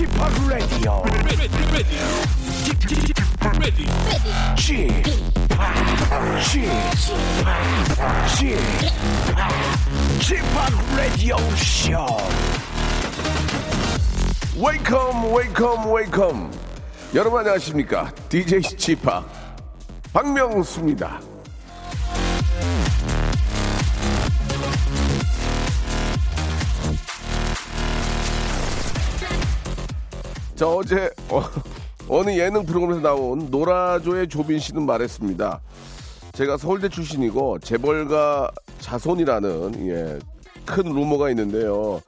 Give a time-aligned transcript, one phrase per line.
[0.00, 0.08] Chip,
[10.20, 10.42] Chip,
[10.96, 12.16] Radio Show.
[14.56, 16.50] Welcome, welcome, welcome.
[17.14, 18.10] 여러분 안녕하십니까?
[18.30, 19.06] DJ Chip
[20.14, 21.20] 박명수입니다.
[30.60, 31.08] 자 어제
[32.06, 35.58] 어, 느 예능 프로그램에서 나온 노라조의 조빈 씨는 말했습니다.
[36.34, 40.18] 제가 서울대 출신이고 재벌가 자손이라는 예,
[40.66, 42.02] 큰 루머가 있는데요.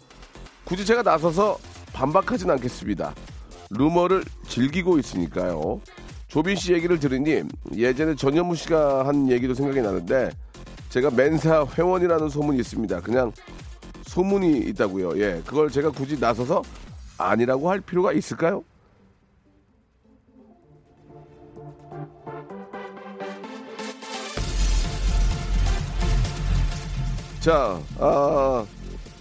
[0.65, 1.57] 굳이 제가 나서서
[1.95, 3.15] 반박하진 않겠습니다.
[3.71, 5.81] 루머를 즐기고 있으니까요.
[6.29, 7.45] 조빈 씨 얘기를 들으니
[7.75, 10.29] 예전에 전현무 씨가 한 얘기도 생각이 나는데
[10.91, 13.01] 제가 멘사 회원이라는 소문이 있습니다.
[13.01, 13.33] 그냥
[14.09, 15.19] 소문이 있다고요.
[15.23, 16.61] 예, 그걸 제가 굳이 나서서
[17.31, 18.65] 아니라고 할 필요가 있을까요?
[27.41, 28.65] 자, 아,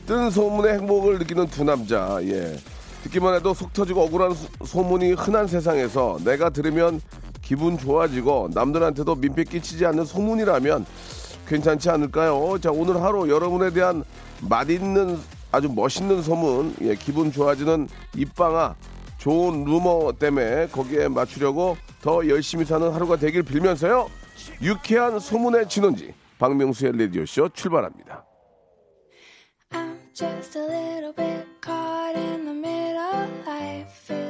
[0.06, 2.56] 뜬 소문의 행복을 느끼는 두 남자, 예.
[3.04, 7.02] 듣기만 해도 속 터지고 억울한 소, 문이 흔한 세상에서 내가 들으면
[7.42, 10.86] 기분 좋아지고 남들한테도 민폐 끼치지 않는 소문이라면
[11.48, 12.60] 괜찮지 않을까요?
[12.62, 14.04] 자, 오늘 하루 여러분에 대한
[14.42, 15.18] 맛있는
[15.52, 18.76] 아주 멋있는 소문, 예, 기분 좋아지는 입방아,
[19.18, 24.10] 좋은 루머 때문에 거기에 맞추려고 더 열심히 사는 하루가 되길 빌면서요.
[24.62, 28.26] 유쾌한 소문의 진원지 박명수의 라디오 쇼 출발합니다.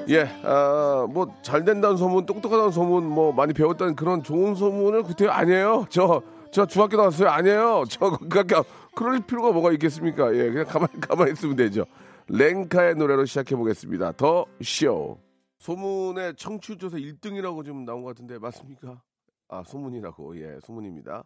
[0.10, 5.28] 예, 아, 뭐, 잘 된다는 소문, 똑똑하다는 소문, 뭐, 많이 배웠다는 그런 좋은 소문을 그때
[5.28, 5.86] 아니에요.
[5.90, 7.30] 저, 저 중학교 나왔어요.
[7.30, 7.86] 아니에요.
[7.90, 8.64] 저, 그러니까,
[8.96, 10.36] 그럴 필요가 뭐가 있겠습니까?
[10.36, 11.86] 예, 그냥 가만히, 가만히 있으면 되죠.
[12.28, 14.14] 랭카의 노래로 시작해 보겠습니다.
[14.14, 15.18] 더 쇼.
[15.60, 19.02] 소문의 청취조사 1등이라고 지금 나온 것 같은데, 맞습니까?
[19.48, 20.40] 아, 소문이라고.
[20.40, 21.24] 예, 소문입니다.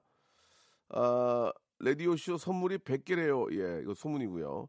[0.90, 3.52] 아, 라디오 쇼 선물이 100개래요.
[3.54, 4.68] 예, 이거 소문이고요.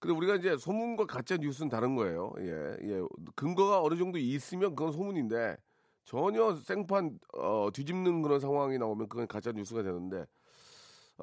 [0.00, 2.32] 근데 우리가 이제 소문과 가짜 뉴스는 다른 거예요.
[2.40, 3.00] 예, 예.
[3.36, 5.56] 근거가 어느 정도 있으면 그건 소문인데,
[6.04, 10.24] 전혀 생판, 어, 뒤집는 그런 상황이 나오면 그건 가짜 뉴스가 되는데,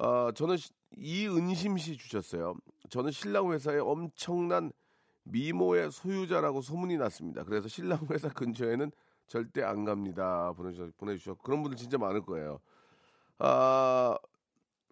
[0.02, 0.56] 아, 저는
[0.96, 2.54] 이은심 씨 주셨어요.
[2.88, 4.72] 저는 신랑 회사의 엄청난
[5.24, 7.44] 미모의 소유자라고 소문이 났습니다.
[7.44, 8.90] 그래서 신랑 회사 근처에는
[9.26, 10.54] 절대 안 갑니다.
[10.56, 11.34] 보내주셔, 보내주셔.
[11.34, 12.60] 그런 분들 진짜 많을 거예요.
[13.38, 14.16] 아,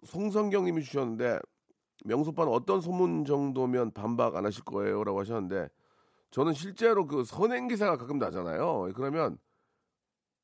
[0.05, 1.39] 송성경 님이 주셨는데,
[2.05, 5.03] 명소빠는 어떤 소문 정도면 반박 안 하실 거예요?
[5.03, 5.69] 라고 하셨는데,
[6.29, 8.91] 저는 실제로 그 선행 기사가 가끔 나잖아요.
[8.95, 9.39] 그러면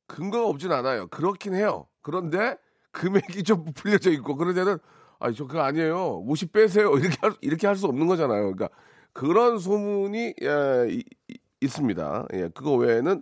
[0.08, 1.08] 근거가 없진 않아요.
[1.08, 1.88] 그렇긴 해요.
[2.02, 2.58] 그런데
[2.96, 4.78] 금액이 좀 불려져 있고, 그럴 때는
[5.20, 6.24] 아, 저 그거 아니에요.
[6.26, 6.92] 50 빼세요.
[6.98, 8.54] 이렇게 할, 이렇게 할 수 없는 거잖아요.
[8.54, 8.70] 그러니까
[9.14, 12.28] 그런 소문이 예, 이, 이, 있습니다.
[12.34, 13.22] 예, 그거 외에는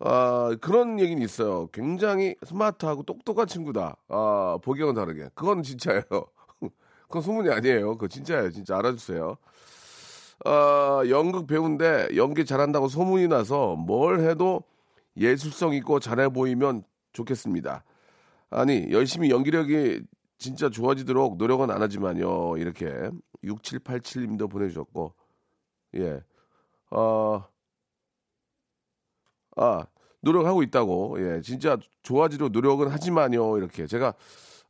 [0.00, 1.68] 아, 그런 얘기는 있어요.
[1.72, 3.96] 굉장히 스마트하고 똑똑한 친구다.
[4.08, 5.28] 아, 보기와는 다르게.
[5.34, 6.04] 그건 진짜예요.
[7.02, 7.92] 그건 소문이 아니에요.
[7.94, 8.50] 그거 진짜예요.
[8.50, 9.36] 진짜 알아주세요.
[10.44, 14.62] 아, 연극 배우인데 연기 잘한다고 소문이 나서 뭘 해도
[15.18, 17.84] 예술성 있고 잘해 보이면 좋겠습니다.
[18.50, 20.02] 아니, 열심히 연기력이
[20.38, 22.56] 진짜 좋아지도록 노력은 안 하지만요.
[22.56, 23.10] 이렇게
[23.44, 25.14] 6787님도 보내주셨고,
[25.96, 26.20] 예,
[26.90, 27.44] 어,
[29.56, 29.86] 아,
[30.20, 33.58] 노력하고 있다고, 예, 진짜 좋아지도록 노력은 하지만요.
[33.58, 34.14] 이렇게 제가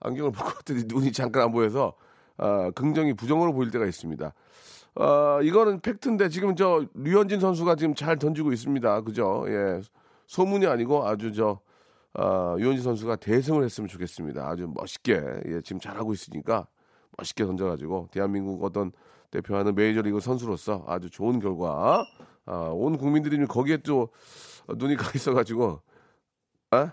[0.00, 1.94] 안경을 벗고 왔더니 눈이 잠깐 안 보여서,
[2.36, 4.32] 아, 긍정이 부정으로 보일 때가 있습니다.
[4.96, 9.00] 아, 이거는 팩트인데 지금 저 류현진 선수가 지금 잘 던지고 있습니다.
[9.02, 9.44] 그죠?
[9.48, 9.80] 예,
[10.26, 11.60] 소문이 아니고 아주 저,
[12.14, 14.48] 어, 유현진 선수가 대승을 했으면 좋겠습니다.
[14.48, 16.66] 아주 멋있게 예, 지금 잘하고 있으니까
[17.16, 18.92] 멋있게 던져가지고 대한민국 어떤
[19.30, 22.04] 대표하는 메이저리그 선수로서 아주 좋은 결과
[22.46, 24.08] 아, 온 국민들이 거기에 또
[24.68, 25.80] 눈이 가 있어가지고
[26.70, 26.92] 아,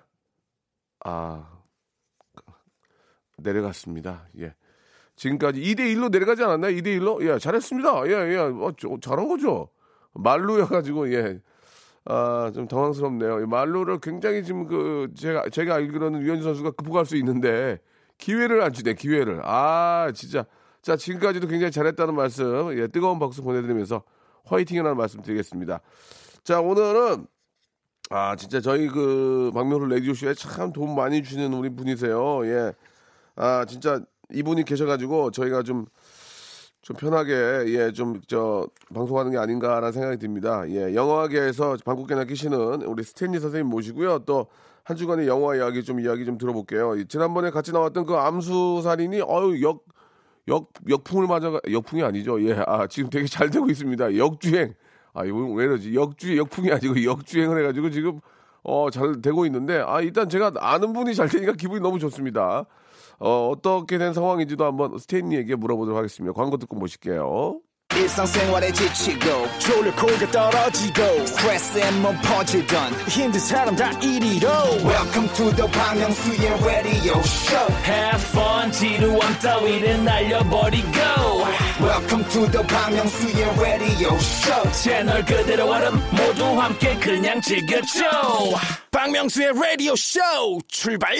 [1.03, 1.57] 아
[3.37, 4.27] 내려갔습니다.
[4.39, 4.53] 예.
[5.15, 6.75] 지금까지 2대 1로 내려가지 않았나요?
[6.75, 7.23] 2대 1로?
[7.27, 8.07] 예, 잘했습니다.
[8.07, 8.37] 예, 예.
[8.37, 8.71] 어,
[9.01, 9.69] 잘한 거죠.
[10.13, 11.41] 말로여가지고, 예.
[12.09, 13.45] 아, 좀 당황스럽네요.
[13.47, 17.79] 말로를 굉장히 지금 그, 제가, 제가 알기로는 유현진 선수가 극복할 수 있는데,
[18.17, 19.41] 기회를 안 주네, 기회를.
[19.43, 20.45] 아, 진짜.
[20.81, 24.03] 자, 지금까지도 굉장히 잘했다는 말씀, 예, 뜨거운 박수 보내드리면서
[24.45, 25.81] 화이팅이라는 말씀 드리겠습니다.
[26.45, 27.27] 자, 오늘은,
[28.09, 32.45] 아, 진짜 저희 그, 박명수 레디오쇼에 참 도움 많이 주시는 우리 분이세요.
[32.45, 32.73] 예.
[33.35, 33.99] 아, 진짜
[34.33, 35.87] 이분이 계셔가지고 저희가 좀,
[36.87, 37.33] 좀 편하게
[37.67, 40.63] 예 좀 저 방송하는 게 아닌가라는 생각이 듭니다.
[40.69, 44.19] 예 영화계에서 방국계나 끼시는 우리 스탠리 선생님 모시고요.
[44.19, 44.47] 또
[44.85, 47.03] 한 주간의 영화 이야기 좀 이야기 좀 들어볼게요.
[47.09, 49.83] 지난번에 같이 나왔던 그 암수 살인이 어유 역
[50.47, 52.41] 역 역풍을 맞아가 역풍이 아니죠.
[52.47, 54.15] 예, 아 지금 되게 잘 되고 있습니다.
[54.15, 54.73] 역주행.
[55.13, 55.93] 아 왜 이러지?
[55.93, 58.21] 역주 역풍이 아니고 역주행을 해가지고 지금
[58.63, 62.65] 어 잘 되고 있는데 아 일단 제가 아는 분이 잘 되니까 기분이 너무 좋습니다.
[63.19, 66.33] 어 어떻게 된 상황인지도 한번 스테인리에게 물어보도록 하겠습니다.
[66.33, 67.59] 광고 듣고 모실게요.
[67.95, 69.25] 일상생활에 지치고,
[69.59, 74.47] 졸려 코가 떨어지고, 스트레스에 몸 퍼지던, 힘든 사람 다 이리로.
[74.85, 80.87] welcome to the Bang Myung-soo's radio show Have fun 지루함 따위를 날려버리고
[81.81, 88.03] welcome to the Bang Myung-soo's radio show 채널 그대로 얼음 모두 함께 그냥 즐겨줘
[88.91, 90.19] 박명수의 라디오 쇼
[90.67, 91.15] 출발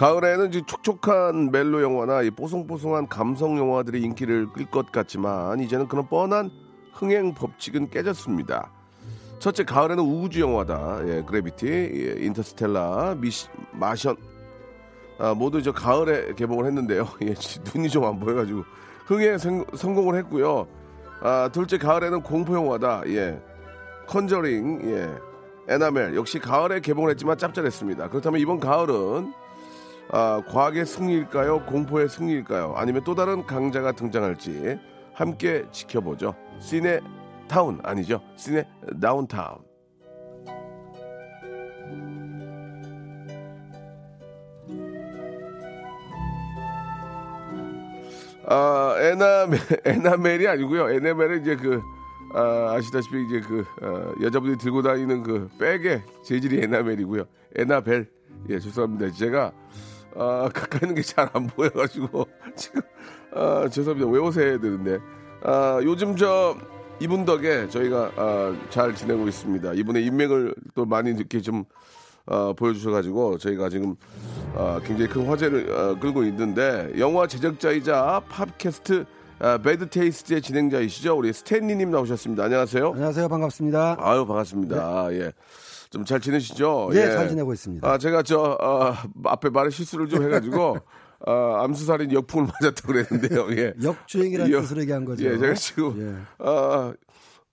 [0.00, 6.50] 가을에는 촉촉한 멜로 영화나 이 뽀송뽀송한 감성 영화들이 인기를 끌 것 같지만 이제는 그런 뻔한
[6.94, 8.70] 흥행 법칙은 깨졌습니다.
[9.40, 11.00] 첫째 가을에는 우주 영화다.
[11.06, 14.16] 예, 그래비티, 예, 인터스텔라, 미시, 마션
[15.18, 17.06] 아, 모두 저 가을에 개봉을 했는데요.
[17.24, 17.34] 예,
[17.74, 18.64] 눈이 좀 안 보여가지고
[19.04, 20.66] 흥행 성, 성공을 했고요.
[21.20, 23.02] 아, 둘째 가을에는 공포 영화다.
[23.08, 23.38] 예,
[24.06, 25.10] 컨저링, 예,
[25.68, 28.08] 애나벨 역시 가을에 개봉을 했지만 짭짤했습니다.
[28.08, 29.34] 그렇다면 이번 가을은
[30.12, 31.66] 아, 과학의 승리일까요?
[31.66, 32.74] 공포의 승리일까요?
[32.76, 34.78] 아니면 또 다른 강자가 등장할지
[35.14, 36.34] 함께 지켜보죠.
[36.58, 37.00] 시네
[37.46, 38.20] 타운 아니죠?
[38.36, 38.66] 시네
[39.00, 39.58] 다운타운.
[48.46, 50.90] 아, 에나멜, 에나멜이 아니고요.
[50.90, 51.80] 에나멜은 이제 그
[52.34, 57.24] 아, 아시다시피 이제 그 어, 여자분들이 들고 다니는 그 백의 재질이 에나멜이고요.
[57.54, 58.10] 에나벨.
[58.48, 59.12] 예, 죄송합니다.
[59.12, 59.52] 제가
[60.16, 62.26] 아, 가까이 있는 게 잘 안 보여가지고
[62.56, 62.82] 지금
[63.34, 64.10] 아, 죄송합니다.
[64.10, 64.98] 외워서 해야 되는데
[65.42, 66.56] 아, 요즘 저
[67.00, 69.72] 이분 덕에 저희가 아, 잘 지내고 있습니다.
[69.74, 71.64] 이분의 인맥을 또 많이 이렇게 좀
[72.26, 73.96] 아, 보여주셔가지고 저희가 지금
[74.54, 79.04] 아, 굉장히 큰 화제를 아, 끌고 있는데 영화 제작자이자 팝캐스트
[79.38, 82.44] 아, 배드 테이스트의 진행자이시죠 우리 스탠리님 나오셨습니다.
[82.44, 82.92] 안녕하세요.
[82.92, 83.28] 안녕하세요.
[83.28, 83.96] 반갑습니다.
[83.98, 85.12] 아유 반갑습니다.
[85.14, 85.32] 예.
[85.90, 86.90] 좀 잘 지내시죠?
[86.92, 87.10] 네, 예.
[87.10, 87.88] 잘 지내고 있습니다.
[87.88, 88.94] 아, 제가 저, 어,
[89.24, 90.76] 앞에 말에 실수를 좀 해가지고,
[91.26, 91.32] 어,
[91.64, 93.46] 암수살인 역풍을 맞았다고 그랬는데요.
[93.60, 93.74] 예.
[93.82, 95.24] 역주행이라는 역- 뜻으로 얘기한 거죠.
[95.24, 96.00] 예, 제가 지금,
[96.40, 96.44] 예.
[96.44, 96.94] 어,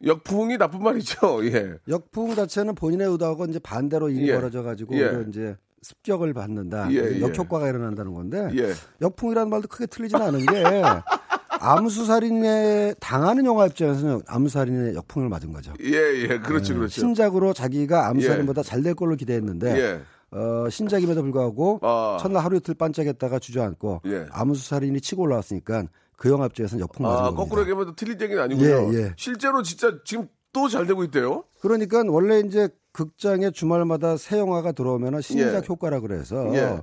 [0.05, 1.43] 역풍이 나쁜 말이죠.
[1.45, 1.73] 예.
[1.89, 4.35] 역풍 자체는 본인의 의도하고 이제 반대로 일이 예.
[4.35, 5.25] 벌어져 가지고 예.
[5.27, 6.91] 이제 습격을 받는다.
[6.91, 7.21] 예, 예.
[7.21, 8.73] 역효과가 일어난다는 건데 예.
[9.01, 10.45] 역풍이라는 말도 크게 틀리지는 않은 게
[11.59, 15.73] 암수살인에 당하는 영화 입장에서는 암수살인의 역풍을 맞은 거죠.
[15.81, 16.39] 예, 예.
[16.39, 16.99] 그렇죠, 그렇죠.
[17.01, 20.01] 신작으로 자기가 암수살인보다 잘될 걸로 기대했는데 예.
[20.37, 22.17] 어, 신작임에도 불구하고 아.
[22.19, 24.25] 첫날 하루 이틀 반짝했다가 주저앉고 예.
[24.31, 25.85] 암수살인이 치고 올라왔으니까
[26.17, 27.43] 그 영화 입장에서는 역풍 맞은 아, 겁니다.
[27.43, 28.93] 거꾸로 얘기하면 틀린 얘기는 아니고요.
[28.93, 29.13] 예, 예.
[29.15, 31.43] 실제로 진짜 지금 또 잘 되고 있대요.
[31.61, 35.67] 그러니까 원래 이제 극장에 주말마다 새 영화가 들어오면 신작 예.
[35.67, 36.81] 효과라 그래서 예.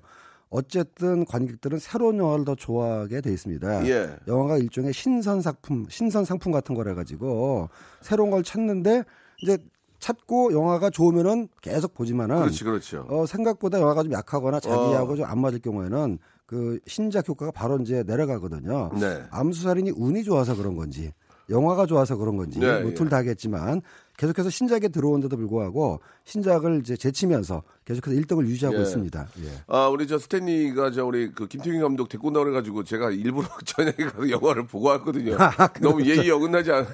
[0.54, 3.88] 어쨌든 관객들은 새로운 영화를 더 좋아하게 돼 있습니다.
[3.88, 4.16] 예.
[4.28, 7.68] 영화가 일종의 신선 상품, 신선 상품 같은 거라 가지고
[8.00, 9.02] 새로운 걸 찾는데
[9.42, 9.58] 이제
[9.98, 13.04] 찾고 영화가 좋으면은 계속 보지만은 그렇지, 그렇죠.
[13.08, 18.92] 어, 생각보다 영화가 좀 약하거나 자기하고 좀안 맞을 경우에는 그 신작 효과가 바로 이제 내려가거든요.
[19.00, 19.24] 네.
[19.30, 21.12] 암수살인이 운이 좋아서 그런 건지
[21.50, 22.94] 영화가 좋아서 그런 건지 네, 뭐 예.
[22.94, 23.82] 둘 다겠지만
[24.16, 28.82] 계속해서 신작에 들어온데도 불구하고 신작을 이제 제치면서 계속해서 1등을 유지하고 예.
[28.82, 29.26] 있습니다.
[29.44, 29.48] 예.
[29.66, 33.96] 아, 우리 저 스탠리가 저 우리 그 김태균 감독 데리고 나오래 가지고 제가 일부러 저녁에
[33.96, 35.36] 가서 영화를 보고 왔거든요.
[35.82, 36.86] 너무 예의 어긋나지 않.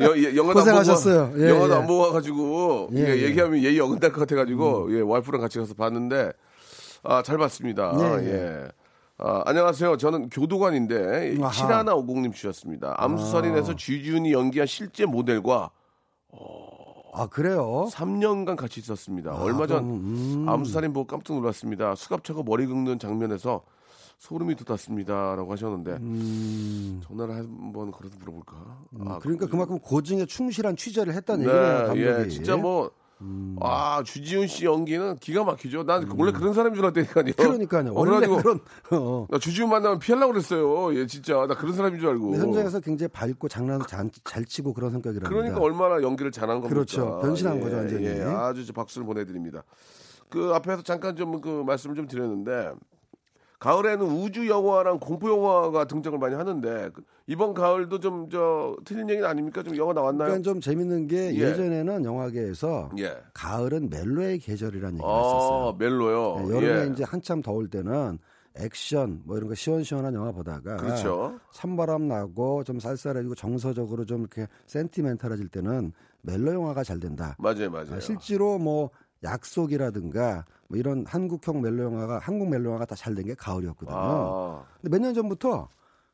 [0.00, 1.26] 여, 예, 영화도 안 아, 고생하셨어요.
[1.30, 1.76] 보고, 예, 영화도 예.
[1.78, 3.22] 안 보고 와가지고 예, 예, 예.
[3.22, 6.32] 얘기하면 예의 어긋날 것 같아가지고 예, 와이프랑 같이 가서 봤는데
[7.02, 7.92] 아, 잘 봤습니다.
[8.22, 8.68] 예,
[9.22, 9.26] 예.
[9.28, 9.96] 아, 안녕하세요.
[9.96, 11.50] 저는 교도관인데 아하.
[11.50, 12.94] 7150님 주셨습니다.
[12.98, 15.70] 암수살인에서 쥐준이 연기한 실제 모델과
[17.18, 17.88] 아 그래요?
[17.90, 19.34] 3년간 같이 있었습니다.
[19.36, 20.44] 얼마 전 음.
[20.48, 21.94] 암수살인 보고 깜짝 놀랐습니다.
[21.94, 23.62] 수갑차고 머리 긁는 장면에서
[24.18, 28.56] 소름이 돋았습니다라고 하셨는데 음, 전화를 한번 걸어서 물어볼까?
[29.06, 31.76] 아, 그러니까 그만큼 고증에 충실한 취재를 했다는 네, 얘기네요.
[31.86, 32.02] 감독이.
[32.02, 32.24] 음.
[32.24, 32.90] 예, 진짜 뭐.
[33.60, 35.84] 아 주지훈 씨 연기는 기가 막히죠.
[35.84, 37.32] 난 원래 그런 사람인 줄 알았다니까요.
[37.34, 37.90] 그러니까요.
[37.92, 39.26] 어, 원래 그런 어.
[39.30, 40.94] 나 주지훈 만나면 피하려고 그랬어요.
[40.94, 42.36] 예, 진짜 나 그런 사람인 줄 알고.
[42.36, 45.28] 현장에서 굉장히 밝고 장난도 잘, 잘 치고 그런 성격이랍니다.
[45.30, 46.68] 그러니까 얼마나 연기를 잘한 겁니까?
[46.68, 47.20] 그렇죠.
[47.22, 48.04] 변신한 예, 거죠, 완전히.
[48.04, 49.62] 예, 아주 저 박수를 보내드립니다.
[50.28, 52.72] 그 앞에서 잠깐 좀 그 말씀을 좀 드렸는데
[53.58, 59.26] 가을에는 우주 영화랑 공포 영화가 등장을 많이 하는데 그 이번 가을도 좀 저 틀린 얘기는
[59.28, 59.62] 아닙니까?
[59.62, 60.28] 좀 영화 나왔나요?
[60.28, 61.38] 그러니까 좀 재밌는 게 예.
[61.38, 61.54] 예.
[61.54, 63.16] 전에는 영화계에서 예.
[63.34, 65.76] 가을은 멜로의 계절이라는 얘기가 아 있었어요.
[65.78, 66.46] 멜로요.
[66.48, 66.92] 네, 여름에 예.
[66.92, 68.18] 이제 한참 더울 때는
[68.58, 71.38] 액션 뭐 이런 거 시원시원한 영화 보다가 그렇죠.
[71.52, 77.36] 찬바람 나고 좀 쌀쌀해지고 정서적으로 좀 이렇게 센티멘탈해질 때는 멜로 영화가 잘 된다.
[77.38, 77.94] 맞아요, 맞아요.
[77.94, 78.90] 아, 실제로 뭐
[79.22, 83.96] 약속이라든가 뭐 이런 한국형 멜로 영화가 한국 멜로 영화가 다 잘 된 게 가을이었거든요.
[83.96, 85.68] 아, 근데 몇 년 전부터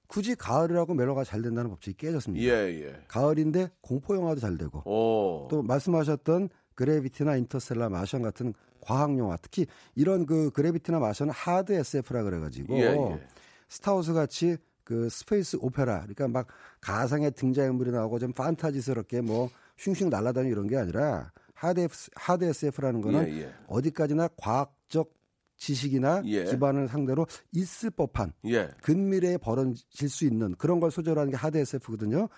[0.06, 2.44] 굳이 가을이라고 멜로가 잘 된다는 법칙이 깨졌습니다.
[2.44, 3.04] 예, 예.
[3.08, 5.48] 가을인데 공포 영화도 잘 되고 오.
[5.48, 12.22] 또 말씀하셨던 그래비티나 인터스텔라 마션 같은 과학 영화 특히 이런 그 그래비티나 마션은 hard SF라
[12.24, 13.26] 그래가지고 예, 예.
[13.68, 16.46] 스타워즈 같이 그 space opera 그러니까 막
[16.80, 21.30] 가상의 등장인물이 나오고 좀 판타지스럽게 뭐 슝슝 날아다니고 이런 게 아니라
[21.62, 23.54] 하드, 하드 SF라는 거는 예, 예.
[23.68, 25.12] 어디까지나 과학적
[25.56, 26.44] 지식이나 예.
[26.44, 28.68] 기반을 상대로 있을 법한 예.
[28.82, 32.28] 근미래에 벌어질 수 있는 그런 걸 소재로 하는 게 hard SF거든요.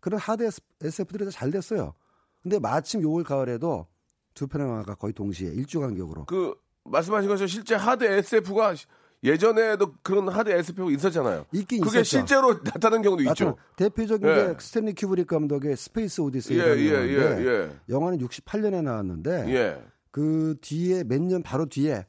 [0.00, 0.48] 그런 hard
[0.80, 1.94] SF들이 다 잘 됐어요.
[2.42, 3.86] 근데 마침 요 올가을에도
[4.34, 8.74] 두 편의 영화가 거의 동시에 일주 간격으로 그 말씀하신 것처럼 실제 hard SF가
[9.24, 11.46] 예전에도 그런 hard SF가 있었잖아요.
[11.52, 12.18] 있긴 그게 있었죠.
[12.18, 13.32] 실제로 나타난 경우도 있죠.
[13.44, 14.34] 나타나- 대표적인 예.
[14.34, 17.70] 게 스탠리 큐브릭 감독의 스페이스 예, 오디세이라는 예, 영화인데 예, 예.
[17.88, 19.82] 영화는 68년에 나왔는데 예.
[20.10, 22.04] 그 뒤에 몇 년 바로 뒤에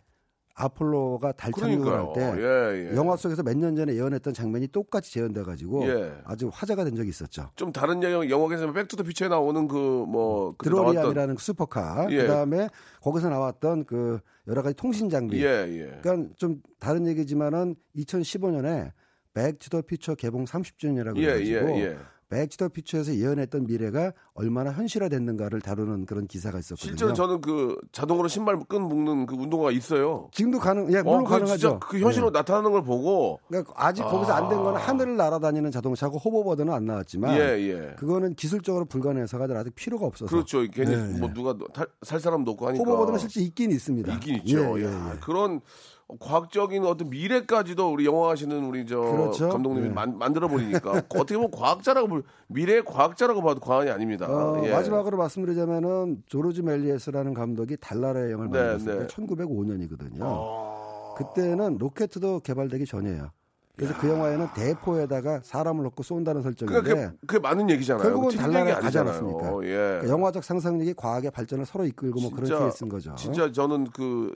[0.55, 2.13] 아폴로가 달 착륙을 그러니까요.
[2.31, 2.95] 할때 예, 예.
[2.95, 6.13] 영화 속에서 몇 년 전에 예언했던 장면이 똑같이 재현돼 가지고 예.
[6.25, 7.49] 아주 화제가 된 적이 있었죠.
[7.55, 12.17] 좀 다른 영화 영화에서 백투더 퓨처에 나오는 그뭐 드로리안이라는 슈퍼카 예.
[12.23, 12.69] 그다음에
[13.01, 15.99] 거기서 나왔던 그 여러 가지 통신 장비 예, 예.
[16.01, 18.91] 그러니까 좀 다른 얘기지만은 2015년에
[19.33, 21.97] 백투더 퓨처 개봉 30주년이라고 예, 해가지고 예, 예.
[22.33, 26.89] 백투더 퓨처에서 예언했던 미래가 얼마나 현실화됐는가를 다루는 그런 기사가 있었거든요.
[26.91, 30.29] 실제로 저는 그 자동으로 신발 끈 묶는 그 운동화가 있어요.
[30.31, 31.57] 지금도 가능, 예, 물론 어, 그 가능하죠.
[31.57, 32.31] 진짜 그 현실로 예.
[32.31, 37.39] 나타나는 걸 보고 그러니까 아직 거기서 안된 거는 하늘을 날아다니는 자동차고 호버보드는 안 나왔지만 예,
[37.69, 37.95] 예.
[37.97, 40.61] 그거는 기술적으로 불가능해서가 아직 필요가 없어서 그렇죠.
[40.71, 44.11] 괜히 예, 뭐 누가 탈- 살 사람 놓고 하니까 호버보드는 실제 있긴 있습니다.
[44.15, 44.79] 있긴 있죠.
[44.81, 44.89] 예.
[45.21, 45.61] 그런
[46.19, 49.49] 과학적인 어떤 미래까지도 우리 영화 하시는 우리 저 그렇죠.
[49.49, 49.91] 감독님이 예.
[49.91, 54.27] 만, 만들어 버리니까 어떻게 보면 과학자라고 볼 미래의 과학자라고 봐도 과언이 아닙니다.
[54.27, 54.71] 어, 예.
[54.71, 59.07] 마지막으로 말씀드리자면은 조르지 멜리에스라는 감독이 달나라의 영을 네, 만들었을 네.
[59.07, 60.19] 때 1905년이거든요.
[60.21, 61.13] 아.
[61.17, 63.29] 그때는 로켓도 개발되기 전이에요.
[63.75, 68.03] 그래서 그 영화에는 대포에다가 사람을 넣고 쏜다는 설정인데 그러니까 그게, 그게 많은 얘기잖아요.
[68.03, 68.99] 결국은 달나라에 가지.
[68.99, 69.47] 않았습니까?
[69.63, 69.67] 예.
[69.75, 73.15] 그러니까 영화적 상상력이 과학의 발전을 서로 이끌고 뭐 그런 케이스인 거죠.
[73.15, 74.31] 진짜 저는 그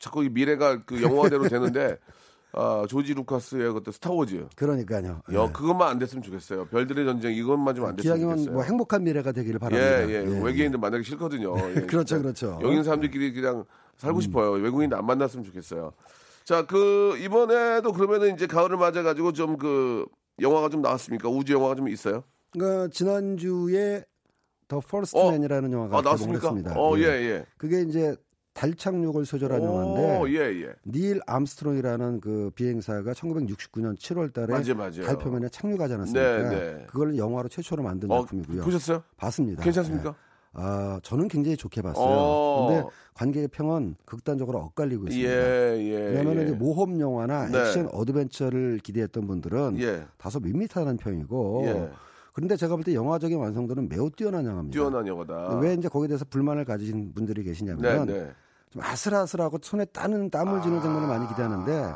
[0.00, 1.96] 자꾸 이 미래가 그 영화대로 되는데
[2.52, 4.48] 아, 조지 루카스의 그때 스타워즈.
[4.56, 5.20] 그러니까요.
[5.32, 5.52] 여, 예.
[5.52, 6.64] 그것만 안 됐으면 좋겠어요.
[6.66, 8.52] 별들의 전쟁 이것만 좀 안 됐으면 좋겠어요.
[8.52, 10.10] 뭐 행복한 미래가 되기를 예, 바랍니다.
[10.10, 11.54] 예, 외계인들 만나기 싫거든요.
[11.76, 12.18] 예, 그렇죠.
[12.20, 12.58] 그렇죠.
[12.62, 13.64] 여기 사람들끼리 그냥
[13.98, 14.50] 살고 싶어요.
[14.52, 15.92] 외계인 안 만났으면 좋겠어요.
[16.44, 20.06] 자, 그 이번에도 그러면은 이제 가을을 맞아 가지고 좀 그
[20.40, 21.28] 영화가 좀 나왔습니까?
[21.28, 22.24] 우주 영화가 좀 있어요?
[22.50, 24.04] 그러니까 지난주에
[24.66, 25.30] 더 퍼스트 어?
[25.30, 26.40] 맨이라는 영화가 아, 나왔습니까?
[26.40, 26.80] 개봉했습니다.
[26.80, 27.46] 어, 예, 예.
[27.58, 28.16] 그게 이제
[28.52, 30.74] 달 착륙을 소재로 한 영화인데 오, 예, 예.
[30.84, 35.02] 닐 암스트롱이라는 그 비행사가 1969년 7월 달에 맞아요, 맞아요.
[35.02, 36.50] 달 표면에 착륙하지 않았습니까?
[36.50, 36.86] 네, 네.
[36.88, 38.62] 그걸 영화로 최초로 만든 어, 작품이고요.
[38.62, 39.02] 보셨어요?
[39.16, 39.62] 봤습니다.
[39.62, 40.10] 괜찮습니까?
[40.10, 40.30] 예.
[40.52, 42.04] 아, 저는 굉장히 좋게 봤어요.
[42.04, 42.68] 어.
[42.68, 45.30] 근데 관객의 평은 극단적으로 엇갈리고 있습니다.
[45.30, 45.96] 예, 예.
[46.08, 46.42] 왜냐하면 예.
[46.42, 47.60] 이제 모험 영화나 네.
[47.60, 50.02] 액션 어드벤처를 기대했던 분들은 예.
[50.18, 51.90] 다소 밋밋하다는 평이고 예.
[52.32, 54.72] 그런데 제가 볼 때 영화적인 완성도는 매우 뛰어난 영화입니다.
[54.72, 55.58] 뛰어난 영화다.
[55.58, 58.30] 왜 이제 거기에 대해서 불만을 가지신 분들이 네, 계시냐면 네.
[58.70, 61.92] 좀 아슬아슬하고 손에 따는 땀을 쥐는 장면을 많이 기대하는데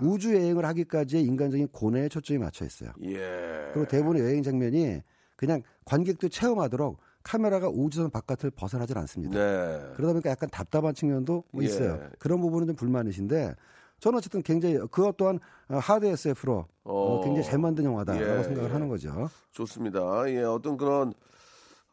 [0.00, 2.90] 우주 여행을 하기까지의 인간적인 고뇌에 초점이 맞춰 있어요.
[3.04, 3.70] 예.
[3.72, 5.00] 그리고 대부분의 여행 장면이
[5.36, 9.38] 그냥 관객도 체험하도록 카메라가 우주선 바깥을 벗어나질 않습니다.
[9.38, 9.92] 네.
[9.96, 11.66] 그러다 보니까 약간 답답한 측면도 뭐 예.
[11.66, 12.00] 있어요.
[12.18, 13.54] 그런 부분은 좀 불만이신데
[14.00, 17.20] 저는 어쨌든 굉장히 그것 또한 어, 하드 SF로 어, 어.
[17.24, 18.72] 굉장히 잘 만든 영화다라고 예, 생각을 예.
[18.72, 19.28] 하는 거죠.
[19.52, 20.28] 좋습니다.
[20.30, 21.12] 예, 어떤 그런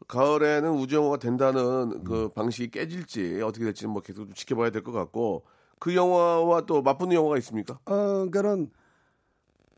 [0.08, 2.04] 가을에는 우주 영화가 된다는 음.
[2.04, 5.44] 그 방식이 깨질지 어떻게 될지는 뭐 계속 좀 지켜봐야 될 것 같고
[5.78, 7.78] 그 영화와 또 맞붙는 영화가 있습니까?
[7.86, 8.70] 어, 그러니까는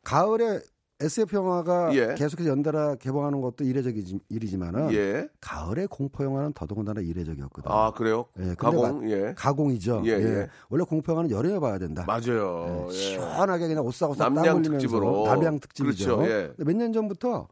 [0.02, 0.60] 가을에
[1.04, 2.14] SF 영화가 예.
[2.14, 5.28] 계속해서 연달아 개봉하는 것도 이례적인 일이지만은 예.
[5.40, 7.72] 가을에 공포 영화는 더더군다나 이례적이었거든요.
[7.74, 8.26] 아 그래요?
[8.40, 9.34] 예, 가공 예.
[9.36, 10.02] 가공이죠.
[10.06, 10.48] 예, 예, 예.
[10.70, 12.04] 원래 공포 영화는 여름에 봐야 된다.
[12.06, 12.66] 맞아요.
[12.68, 12.92] 예, 예.
[12.92, 15.24] 시원하게 그냥 오싹오싹 땀 납량 흘리면서 특집으로.
[15.26, 16.16] 납량 특집이죠.
[16.16, 16.52] 그렇죠, 예.
[16.64, 17.48] 몇년 전부터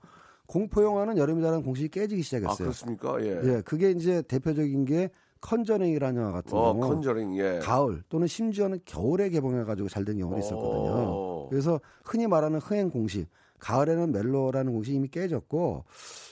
[0.46, 2.56] 공포 영화는 여름이라는 공식이 깨지기 아 시작했어요.
[2.56, 3.16] 그렇습니까?
[3.22, 3.40] 예.
[3.44, 7.58] 예, 그게 이제 대표적인 게 컨저링이라는 영화 같은 어 경우 컨저링 예.
[7.60, 11.10] 가을 또는 심지어는 겨울에 개봉해가지고 잘 된 경우도 있었거든요.
[11.10, 11.46] 오.
[11.50, 13.26] 그래서 흔히 말하는 흥행 공식,
[13.62, 15.84] 가을에는 멜로라는 공식이 이미 깨졌고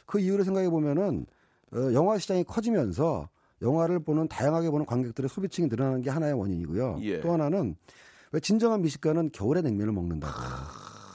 [0.05, 1.27] 그 이유를 생각해 보면은
[1.73, 3.29] 어, 영화 시장이 커지면서
[3.63, 6.99] 영화를 보는 다양하게 보는 관객들의 소비층이 늘어나는 게 하나의 원인이고요.
[7.03, 7.21] 예.
[7.21, 7.77] 또 하나는
[8.33, 10.33] 왜 진정한 미식가는 겨울에 냉면을 먹는다고.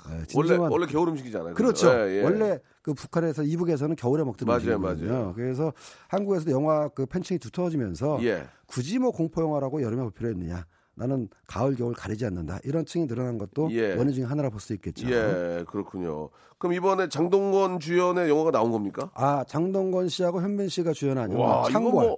[0.08, 1.54] 예, 원래 진정한 원래 겨울 음식이잖아요.
[1.56, 1.90] 그렇죠.
[1.90, 2.24] 예, 예.
[2.24, 5.12] 원래 그 북한에서 이북에서는 겨울에 먹던 맞아요, 음식이거든요.
[5.12, 5.34] 맞아요.
[5.36, 5.74] 그래서
[6.08, 8.46] 한국에서도 영화 그 팬층이 두터워지면서 예.
[8.68, 10.66] 굳이 뭐 공포 영화라고 여름에 볼 필요 있느냐?
[10.96, 13.94] 나는 가을 겨울 가리지 않는다 이런 층이 늘어난 것도 예.
[13.96, 15.08] 원인 중에 하나라 볼 수 있겠죠.
[15.10, 16.30] 예, 그렇군요.
[16.58, 19.12] 그럼 이번에 장동건 주연의 영화가 나온 겁니까?
[19.14, 22.18] 아 장동건 씨하고 현빈 씨가 주연한 영화 창궐 뭐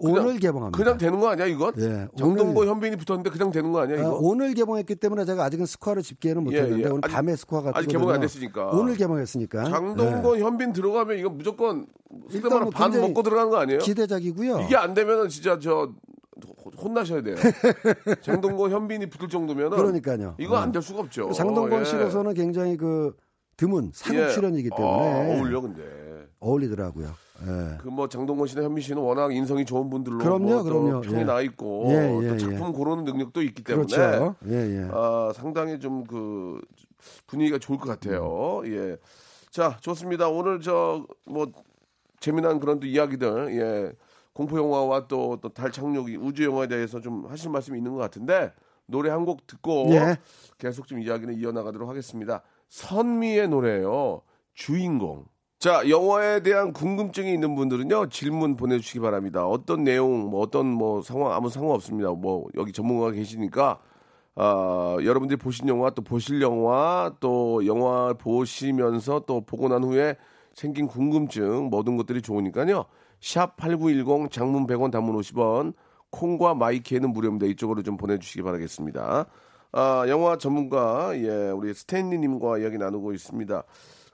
[0.00, 0.76] 그냥- 오늘 개봉합니다.
[0.76, 1.74] 그냥 되는 거 아니야, 이건?
[1.78, 4.18] 예, 장동건 현빈이 붙었는데 그냥 되는 거 아니야, 아, 이거?
[4.20, 6.88] 오늘 개봉했기 때문에 제가 아직은 스코어를 집계는 못했는데 예, 예.
[6.88, 8.20] 오늘 아직- 밤에 스코어가 아직 개봉이 안.
[8.20, 8.70] 됐으니까.
[8.70, 11.86] 오늘 개봉했으니까 장동건 현빈 들어가면 이거 무조건
[12.30, 13.78] 일단 반 먹고 들어가는 거 아니에요?
[13.80, 14.62] 예, 기대작이고요.
[14.62, 15.92] 이게 안 되면은 진짜 저
[16.76, 17.36] 혼나셔야 돼요.
[18.22, 20.34] 장동건 현빈이 붙을 정도면은 그러니까요.
[20.38, 20.72] 이거 안 어.
[20.72, 21.32] 될 수가 없죠.
[21.32, 21.84] 장동건 예.
[21.84, 23.14] 씨로서는 굉장히 그
[23.56, 24.28] 드문 사극 예.
[24.30, 25.82] 출연이기 아, 때문에 어울려 근데.
[26.40, 27.08] 어울리더라고요.
[27.44, 27.78] 예.
[27.78, 31.00] 그뭐 장동건 씨나 현민 씨는 워낙 인성이 좋은 분들로 그럼요, 뭐또 그럼요.
[31.02, 31.24] 평이 예.
[31.24, 32.38] 나 있고 예, 예, 또 예.
[32.38, 34.36] 작품 고르는 능력도 있기 때문에 그렇죠.
[34.48, 34.88] 예, 예.
[34.92, 36.60] 아, 상당히 좀 그
[37.26, 38.62] 분위기가 좋을 것 같아요.
[38.66, 38.96] 예.
[39.50, 40.28] 자, 좋습니다.
[40.28, 41.46] 오늘 저 뭐
[42.20, 43.92] 재미난 그런 또 이야기들, 예.
[44.32, 48.52] 공포 영화와 또 또 달 착륙 우주 영화에 대해서 좀 하실 말씀이 있는 것 같은데
[48.86, 50.16] 노래 한 곡 듣고 예.
[50.58, 52.42] 계속 좀 이야기는 이어나가도록 하겠습니다.
[52.68, 54.22] 선미의 노래예요.
[54.54, 55.24] 주인공.
[55.58, 59.46] 자, 영화에 대한 궁금증이 있는 분들은요, 질문 보내주시기 바랍니다.
[59.46, 62.10] 어떤 내용, 뭐 어떤 뭐 상황, 아무 상관 없습니다.
[62.10, 63.78] 뭐, 여기 전문가가 계시니까,
[64.34, 70.16] 아, 여러분들이 보신 영화, 또 보실 영화, 또 영화 보시면서 또 보고 난 후에
[70.54, 72.86] 생긴 궁금증, 모든 것들이 좋으니까요.
[73.22, 75.74] 샵 8910 장문 100원 단문 50원,
[76.10, 77.46] 콩과 마이키에는 무료입니다.
[77.46, 79.26] 이쪽으로 좀 보내주시기 바라겠습니다.
[79.72, 83.62] 아, 영화 전문가, 예, 우리 스탠리 님과 이야기 나누고 있습니다.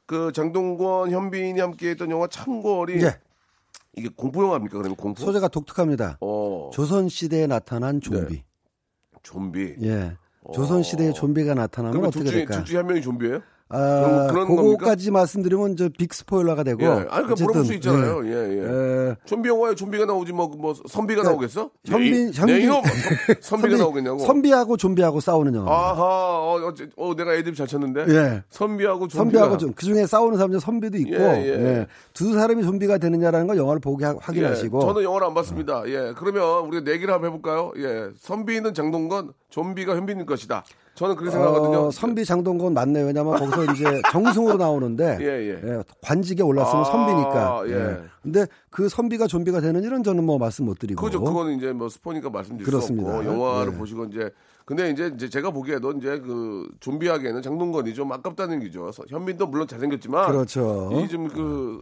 [0.07, 3.19] 그 장동건, 현빈이 함께 했던 영화 참골이 예.
[3.97, 4.77] 이게 공포 영화입니까?
[4.77, 5.25] 그러면 공포?
[5.25, 6.19] 소재가 독특합니다.
[6.21, 8.35] 어, 조선 시대에 나타난 좀비.
[8.35, 8.45] 네.
[9.23, 9.77] 좀비.
[9.83, 10.17] 예.
[10.55, 12.57] 조선 시대에 좀비가 나타나면 어떻게 둘 중에 될까?
[12.57, 13.41] 둘 중에 한 명이 좀비예요?
[13.71, 16.83] 아, 그런 그거까지 말씀드리면 저 빅 스포일러가 되고.
[16.83, 17.07] 예.
[17.11, 18.27] 아니, 그 물어볼 수 있잖아요.
[18.27, 18.63] 예, 예.
[19.11, 19.17] 예.
[19.27, 21.71] 좀비 영화에 좀비가 나오지 뭐, 뭐 선비가 그러니까 나오겠어?
[21.85, 23.35] 현빈- 네, 현빈- 네!
[23.41, 24.19] 선- 선비가 나오겠냐고?
[24.21, 25.71] 선비하고 좀비하고 싸우는 영화.
[25.71, 28.07] 아하, 어, 어, 어, 내가 애드립 잘 쳤는데?
[28.09, 28.42] 예.
[28.49, 29.19] 선비하고 좀비가.
[29.25, 31.49] 선비하고 좀, 그 중에 싸우는 사람 중 선비도 있고, 예, 예.
[31.81, 31.87] 예.
[32.14, 34.79] 두 사람이 좀비가 되느냐라는 걸 영화를 보고 하- 확인하시고.
[34.83, 35.83] 예, 저는 영화를 안 봤습니다.
[35.88, 37.73] 예, 그러면 우리가 내기를 한번 해볼까요?
[37.77, 40.64] 예, 선비는 장동건, 좀비가 현빈일 것이다.
[40.99, 41.79] 저는 그렇게 생각하거든요.
[41.87, 43.07] 어, 선비 장동건 맞네 요.
[43.07, 45.27] 왜냐면 거기서 이제 정승으로 나오는데 예,
[45.65, 45.83] 예.
[46.03, 47.63] 관직에 올랐으면 아, 선비니까.
[47.69, 47.73] 예.
[47.73, 47.99] 예.
[48.23, 51.01] 근데 그 선비가 좀비가 되는 일은 저는 뭐 말씀 못 드리고.
[51.01, 51.23] 그죠.
[51.23, 53.11] 그거는 이제 뭐 스포니까 말씀드릴 그렇습니다.
[53.13, 53.77] 수 없고 영화를 예.
[53.79, 54.31] 보시고 이제
[54.65, 58.91] 근데 이제, 제가 보기에도 이제 그 좀비하기에는 장동건이 좀 아깝다는 얘기죠.
[59.09, 60.91] 현빈도 물론 잘생겼지만 그렇죠.
[61.05, 61.81] 이좀그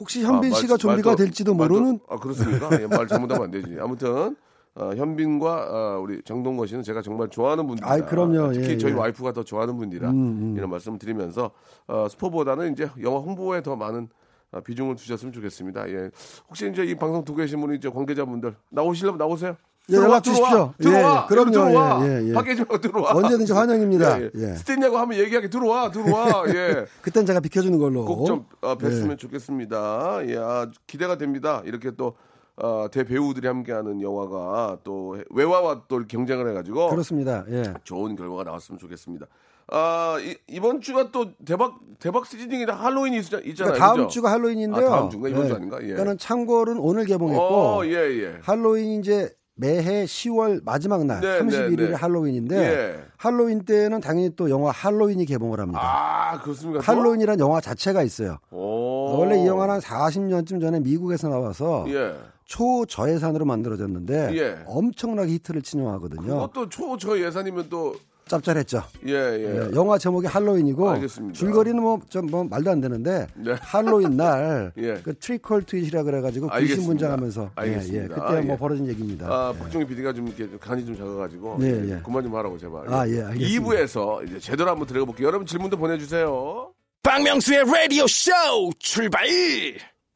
[0.00, 2.70] 혹시 현빈 아, 씨가 말- 좀비가 말도- 될지도 말도- 모르는 아 그렇습니까?
[2.80, 3.76] 예, 말 잘못하면 안 되지.
[3.78, 4.34] 아무튼
[4.74, 7.90] 어, 현빈과 어, 우리 장동건 씨는 제가 정말 좋아하는 분이다.
[7.90, 8.52] 아이, 그럼요.
[8.52, 8.96] 특히 예, 저희 예.
[8.96, 11.50] 와이프가 더 좋아하는 분이라 음, 이런 말씀 드리면서
[11.86, 14.08] 어, 스포보다는 이제 영화 홍보에 더 많은
[14.50, 15.90] 어, 비중을 주셨으면 좋겠습니다.
[15.90, 16.10] 예.
[16.48, 19.56] 혹시 이제 이 방송 듣고 계신 분이 이제 관계자분들 나오시려면 나오세요.
[19.90, 20.72] 예, 연락 주십시오.
[20.78, 21.24] 들어와.
[21.24, 21.50] 예, 그럼요.
[21.50, 22.08] 들어와.
[22.08, 22.32] 예, 예.
[22.32, 23.14] 밖에 좀 들어와.
[23.14, 24.20] 언제든지 환영입니다.
[24.22, 24.50] 예, 예.
[24.50, 24.54] 예.
[24.54, 25.90] 스탠냐고 하면 얘기하게 들어와.
[25.90, 26.44] 들어와.
[26.54, 26.86] 예.
[27.02, 28.04] 그땐 제가 비켜주는 걸로.
[28.04, 29.16] 꼭좀 어, 뵀으면 예.
[29.16, 30.20] 좋겠습니다.
[30.28, 31.62] 예, 아, 기대가 됩니다.
[31.64, 32.14] 이렇게 또
[32.56, 37.44] 어, 대배우들이 함께하는 영화가 또 외화와 또 경쟁을 해가지고 그렇습니다.
[37.48, 37.74] 예.
[37.84, 39.26] 좋은 결과가 나왔으면 좋겠습니다.
[39.68, 43.44] 아 이, 번 주가 또 대박 대박 시즌이라 할로윈이 있, 있잖아요.
[43.54, 44.08] 그러니까 다음 그죠?
[44.08, 44.86] 주가 할로윈인데요.
[44.86, 45.28] 아, 다음 주인가?
[45.28, 45.78] 이번 주 아닌가?
[45.80, 45.86] 예.
[45.86, 48.38] 그러니까는 창궐은 오늘 개봉했고 어, 예, 예.
[48.42, 51.94] 할로윈 이제 매해 10월 마지막 날 네, 31일이 네, 네.
[51.94, 53.04] 할로윈인데 예.
[53.16, 55.80] 할로윈 때는 당연히 또 영화 할로윈이 개봉을 합니다.
[55.82, 56.80] 아 그렇습니까?
[56.80, 56.92] 또?
[56.92, 58.38] 할로윈이라는 영화 자체가 있어요.
[58.50, 59.18] 오.
[59.18, 62.14] 원래 이 영화는 한 40년쯤 전에 미국에서 나와서 예.
[62.52, 64.58] 초저예산으로 만들어졌는데 예.
[64.66, 66.22] 엄청나게 히트를 친 영화거든요.
[66.22, 67.94] 그것도 초저 예산이면 또
[68.26, 68.82] 짭짤했죠.
[69.06, 69.70] 예, 예.
[69.70, 71.38] 예, 영화 제목이 할로윈이고 알겠습니다.
[71.38, 73.54] 줄거리는 뭐좀 뭐 말도 안 되는데 네.
[73.58, 74.94] 할로윈 날 예.
[75.02, 76.76] 그 trick or treat이라 그래가지고 알겠습니다.
[76.76, 78.14] 귀신 분장하면서 예, 예, 알겠습니다.
[78.14, 78.58] 그때 아, 뭐 예.
[78.58, 79.26] 벌어진 얘기입니다.
[79.28, 82.00] 아, 박종희 PD가 좀 이렇게 간이 좀 작아가지고 예, 예, 예.
[82.04, 82.84] 그만 좀 하라고 제발.
[82.92, 83.70] 아, 예, 알겠습니다.
[83.70, 85.26] 2부에서 이제 제대로 한번 들어가 볼게요.
[85.26, 86.70] 여러분 질문도 보내주세요.
[87.02, 88.30] 박명수의 라디오 쇼
[88.78, 89.26] 출발!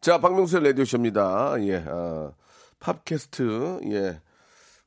[0.06, 1.56] 자, 박명수의 라디오 쇼입니다.
[1.62, 2.30] 예, 아,
[2.78, 4.20] 팟캐스트 예,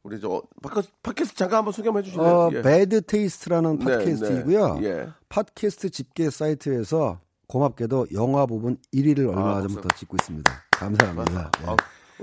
[0.02, 2.26] 우리 저 팟캐- 팟캐스트 잠깐 한번 소개 한번 해주실래요?
[2.26, 2.62] 어, 예.
[2.62, 4.76] Bad Taste라는 네, 팟캐스트이고요.
[4.80, 5.08] 네, 예.
[5.28, 10.64] 팟캐스트 집계 사이트에서 고맙게도 영화 부분 1위를 얼마 아, 전부터 찍고 있습니다.
[10.72, 11.52] 감사합니다.
[11.64, 11.66] 예.
[11.68, 11.76] 아, 어,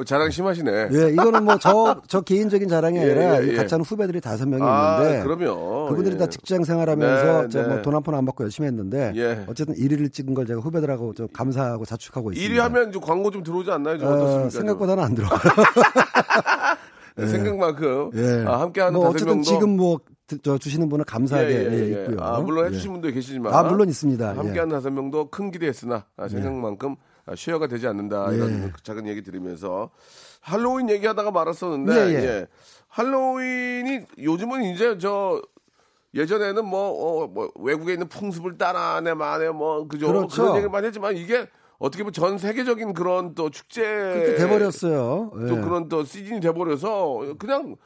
[0.04, 0.88] 자랑 심하시네.
[0.92, 3.54] 예, 이거는 뭐 저 저 개인적인 자랑이 예, 아니라 예, 예.
[3.54, 6.18] 같이 하는 후배들이 다섯 명이 아, 있는데 그러면 그분들이 예.
[6.18, 7.68] 다 직장 생활하면서 네, 저 네.
[7.68, 9.44] 뭐돈 한 푼 안 받고 열심히 했는데 예.
[9.48, 12.54] 어쨌든 1위를 찍은 걸 제가 후배들하고 좀 감사하고 자축하고 있습니다.
[12.54, 13.98] 1위 하면 이제 광고 좀 들어오지 않나요?
[13.98, 14.50] 좀 어?
[14.50, 15.30] 생각보다는 안 들어요.
[17.16, 17.26] 좀?
[17.28, 18.44] 생각만큼 예.
[18.46, 19.98] 아, 함께하는 뭐 다섯 어쨌든 명도 지금 뭐
[20.42, 22.16] 저 주시는 분은 감사하게 예, 있고요.
[22.20, 22.68] 아, 물론 예.
[22.70, 23.54] 해주신 분도 계시지만.
[23.54, 24.32] 아, 물론 있습니다.
[24.32, 24.36] 예.
[24.36, 28.32] 함께하는 다섯 명도 큰 기대했으나 아, 생각만큼 아, 쉐어가 되지 않는다.
[28.32, 28.72] 이런 예.
[28.82, 29.90] 작은 얘기 들으면서
[30.40, 32.24] 할로윈 얘기하다가 말았었는데 예, 예.
[32.24, 32.46] 예.
[32.88, 35.42] 할로윈이 요즘은 이제 저
[36.14, 40.44] 예전에는 뭐, 어, 뭐 외국에 있는 풍습을 따라내 만에 뭐 그죠 그렇죠.
[40.44, 41.46] 런 얘기를 많이 했지만 이게
[41.78, 45.30] 어떻게 보면 전 세계적인 그런 또 축제 그렇게 돼버렸어요.
[45.34, 45.60] 또 예.
[45.60, 47.76] 그런 또 시즌이 돼버려서 그냥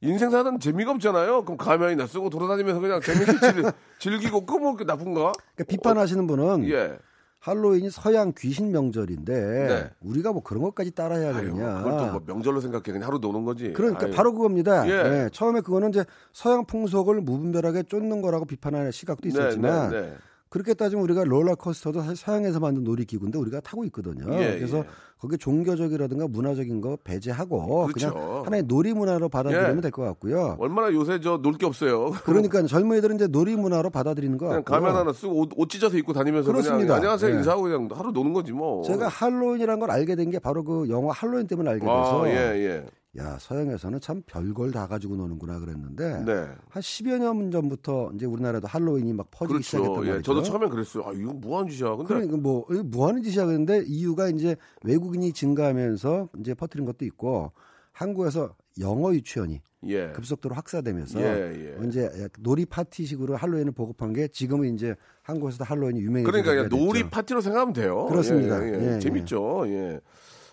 [0.00, 1.44] 인생 사는 재미가 없잖아요.
[1.44, 3.00] 그럼 가면이나 쓰고 돌아다니면서 그냥
[3.40, 5.32] 즐, 즐기고 그뭐 나쁜가?
[5.54, 6.98] 그러니까 비판하시는 분은 예.
[7.46, 9.32] 할로윈이 서양 귀신 명절인데
[9.68, 9.90] 네.
[10.00, 11.78] 우리가 뭐 그런 것까지 따라해야 되느냐.
[11.78, 13.72] 그걸 또 뭐 명절로 생각해 그냥 하루 노는 거지.
[13.72, 14.14] 그러니까 아유.
[14.14, 14.84] 바로 그겁니다.
[14.88, 14.92] 예.
[15.24, 20.14] 예, 처음에 그거는 이제 서양 풍속을 무분별하게 쫓는 거라고 비판하는 시각도 있었지만 네, 네, 네.
[20.56, 24.24] 그렇게 따지면 우리가 롤러코스터도 사실 서양에서 만든 놀이기구인데 우리가 타고 있거든요.
[24.40, 24.84] 예, 그래서 예.
[25.20, 28.14] 거기에 종교적이라든가 문화적인 거 배제하고 그 그렇죠.
[28.18, 29.80] 냥 하나의 놀이 문화로 받아들이면 예.
[29.82, 30.56] 될것 같고요.
[30.58, 32.10] 얼마나 요새 저 놀 게 없어요.
[32.24, 34.64] 그러니까 젊은이들은 이제 놀이 문화로 받아들이는 것 그냥.
[34.64, 36.84] 가면 하나 쓰고 옷, 옷 찢어서 입고 다니면서 그렇습니다.
[36.86, 37.36] 그냥 안녕하세요 예.
[37.36, 38.82] 인사하고 그냥 하루 노는 거지 뭐.
[38.82, 42.32] 제가 할로윈이라는 걸 알게 된 게 바로 그 영화 할로윈 때문에 알게 돼서 아, 예,
[42.34, 42.86] 예.
[43.18, 46.32] 야 서양에서는 참 별걸 다 가지고 노는구나 그랬는데 네.
[46.68, 50.10] 한 10여 년 전부터 이제 우리나라도 할로윈이 막 퍼지기 시작했단 그렇죠.
[50.10, 50.18] 말이죠.
[50.18, 50.22] 예.
[50.22, 51.04] 저도 처음엔 그랬어요.
[51.06, 51.96] 아, 이거 뭐 하는 짓이야.
[51.96, 57.52] 근데 그러니까 뭐, 뭐 하는 짓이야 그랬는데 이유가 이제 외국인이 증가하면서 이제 퍼뜨린 것도 있고
[57.92, 60.08] 한국에서 영어 유치원이 예.
[60.08, 61.86] 급속도로 확산되면서 예, 예.
[61.86, 67.10] 이제 놀이 파티식으로 할로윈을 보급한 게 지금은 이제 한국에서도 할로윈이 유명해지게 그러니까 놀이 됐죠.
[67.10, 68.06] 파티로 생각하면 돼요.
[68.06, 68.62] 그렇습니다.
[68.62, 68.94] 예, 예.
[68.94, 69.64] 예, 재밌죠.
[69.68, 70.00] 예.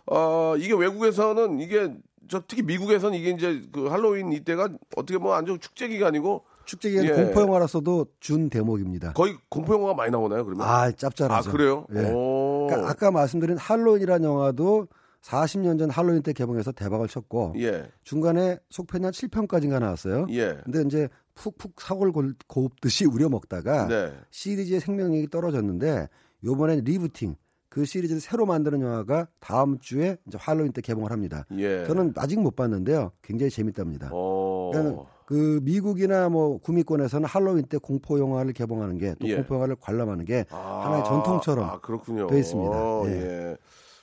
[0.05, 1.93] 어, 이게 외국에서는 이게
[2.29, 7.05] 저 특히 미국에서는 이게 이제 그 할로윈 이때가 어떻게 보면 아주 축제 기간이고 축제 기간
[7.05, 7.09] 예.
[7.11, 9.13] 공포 영화로서도 준 대목입니다.
[9.13, 10.65] 거의 공포 영화가 많이 나오나요, 그러면?
[10.65, 11.49] 아 짭짤하죠.
[11.49, 11.85] 아, 그래요?
[11.95, 12.11] 예.
[12.13, 12.67] 오.
[12.69, 14.87] 그러니까 아까 말씀드린 할로윈이라는 영화도
[15.21, 17.89] 40년 전 할로윈 때 개봉해서 대박을 쳤고 예.
[18.03, 20.27] 중간에 속편이 한 7편까지가 나왔어요.
[20.31, 20.57] 예.
[20.63, 24.13] 근데 이제 푹푹 사골 골- 곱듯이 우려 먹다가 네.
[24.31, 26.07] 시리즈의 생명력이 떨어졌는데
[26.43, 27.35] 요번엔 리부팅
[27.73, 31.47] 그 시리즈를 새로 만드는 영화가 다음 주에 이제 할로윈 때 개봉을 합니다.
[31.57, 31.87] 예.
[31.87, 33.13] 저는 아직 못 봤는데요.
[33.23, 34.11] 굉장히 재밌답니다.
[34.13, 34.69] 어.
[34.71, 39.37] 그러니까 그 미국이나 뭐 구미권에서는 할로윈 때 공포 영화를 개봉하는 게또 예.
[39.37, 42.27] 공포 영화를 관람하는 게 아, 하나의 전통처럼 아, 그렇군요.
[42.27, 42.69] 돼 있습니다.
[42.71, 43.11] 어, 예.
[43.11, 43.57] 예.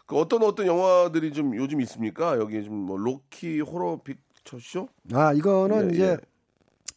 [0.04, 2.38] 그 어떤 어떤 영화들이 좀 요즘 있습니까?
[2.38, 4.88] 여기 좀뭐 로키 호러 픽처 쇼?
[5.12, 6.16] 아 이거는 예, 이제 예.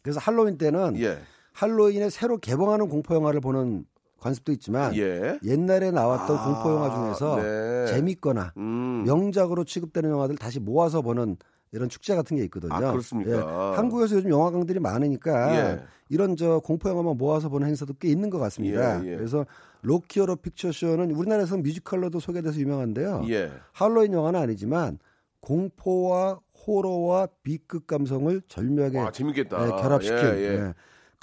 [0.02, 1.20] 그래서 할로윈 때는 예.
[1.52, 3.86] 할로윈에 새로 개봉하는 공포 영화를 보는
[4.24, 5.38] 관습도 있지만 예.
[5.44, 7.86] 옛날에 나왔던 아, 공포 영화 중에서 네.
[7.88, 9.04] 재밌거나 음.
[9.06, 11.36] 명작으로 취급되는 영화들 다시 모아서 보는
[11.74, 12.74] 이런 축제 같은 게 있거든요.
[12.74, 13.32] 아, 그렇습니까?
[13.32, 13.76] 예.
[13.76, 15.84] 한국에서 요즘 영화관들이 많으니까 예.
[16.10, 19.04] 이런 저 공포 영화만 모아서 보는 행사도 꽤 있는 것 같습니다.
[19.04, 19.16] 예, 예.
[19.18, 19.46] 그래서
[19.82, 23.26] 로키어로 픽처쇼는 우리나라에서 뮤지컬로도 소개돼서 유명한데요.
[23.30, 23.52] 예.
[23.74, 25.00] 할로윈 영화는 아니지만
[25.42, 29.66] 공포와 호러와 B급 감성을 절묘하게 와, 재밌겠다.
[29.66, 30.54] 예, 결합시킨 예, 예.
[30.54, 30.58] 예.
[30.60, 30.74] 컬-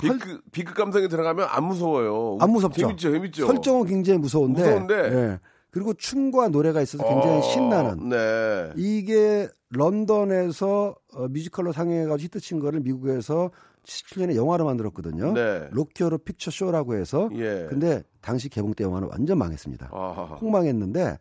[0.00, 2.38] 비크, B급 감성이 들어가면 안 무서워요.
[2.40, 2.80] 안 무섭죠.
[2.80, 3.46] 재밌죠, 재밌죠.
[3.46, 4.94] 설정은 굉장히 무서운데, 무서운데.
[4.94, 5.38] 예.
[5.70, 8.72] 그리고 춤과 노래가 있어서 굉장히 어, 신나는 네.
[8.76, 13.50] 이게 런던에서 어, 뮤지컬로 상영해가지고 히트친 거를 미국에서
[13.84, 15.32] 17년에 영화로 만들었거든요.
[15.32, 15.68] 네.
[15.70, 17.66] Rocky Horror Picture Show라고 해서 예.
[17.68, 19.90] 근데 당시 개봉 때 영화는 완전 망했습니다.
[19.92, 20.36] 아하.
[20.36, 21.18] 폭망했는데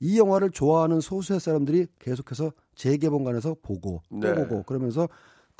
[0.00, 4.34] 이 영화를 좋아하는 소수의 사람들이 계속해서 재개봉관에서 보고 또 네.
[4.34, 5.08] 보고 그러면서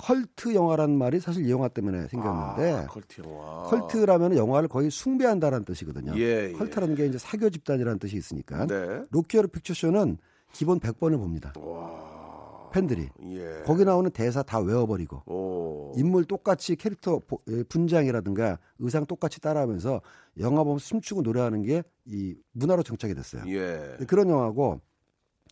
[0.01, 3.63] 컬트 영화라는 말이 사실 이 영화 때문에 생겼는데 아, 컬트 영화.
[3.65, 6.15] 컬트라면 영화를 거의 숭배한다라는 뜻이거든요.
[6.17, 6.53] 예, 예.
[6.53, 9.03] 컬트라는 게 이제 사교 집단이라는 뜻이 있으니까 네.
[9.11, 10.17] Rocky Horror Picture Show는
[10.53, 11.53] 기본 100번을 봅니다.
[11.59, 12.71] 와.
[12.73, 13.63] 팬들이 예.
[13.67, 15.93] 거기 나오는 대사 다 외워버리고 오.
[15.97, 20.01] 인물 똑같이 캐릭터 보- 예, 분장이라든가 의상 똑같이 따라하면서
[20.39, 23.43] 영화 보면서 춤추고 노래하는 게 이 문화로 정착이 됐어요.
[23.49, 23.97] 예.
[24.09, 24.81] 그런 영화고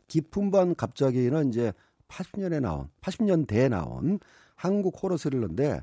[0.08, 1.72] 깊은 밤 갑자기는 이제
[2.08, 4.18] 80년에 나온 80년대에 나온
[4.54, 5.82] 한국 호러 스릴러인데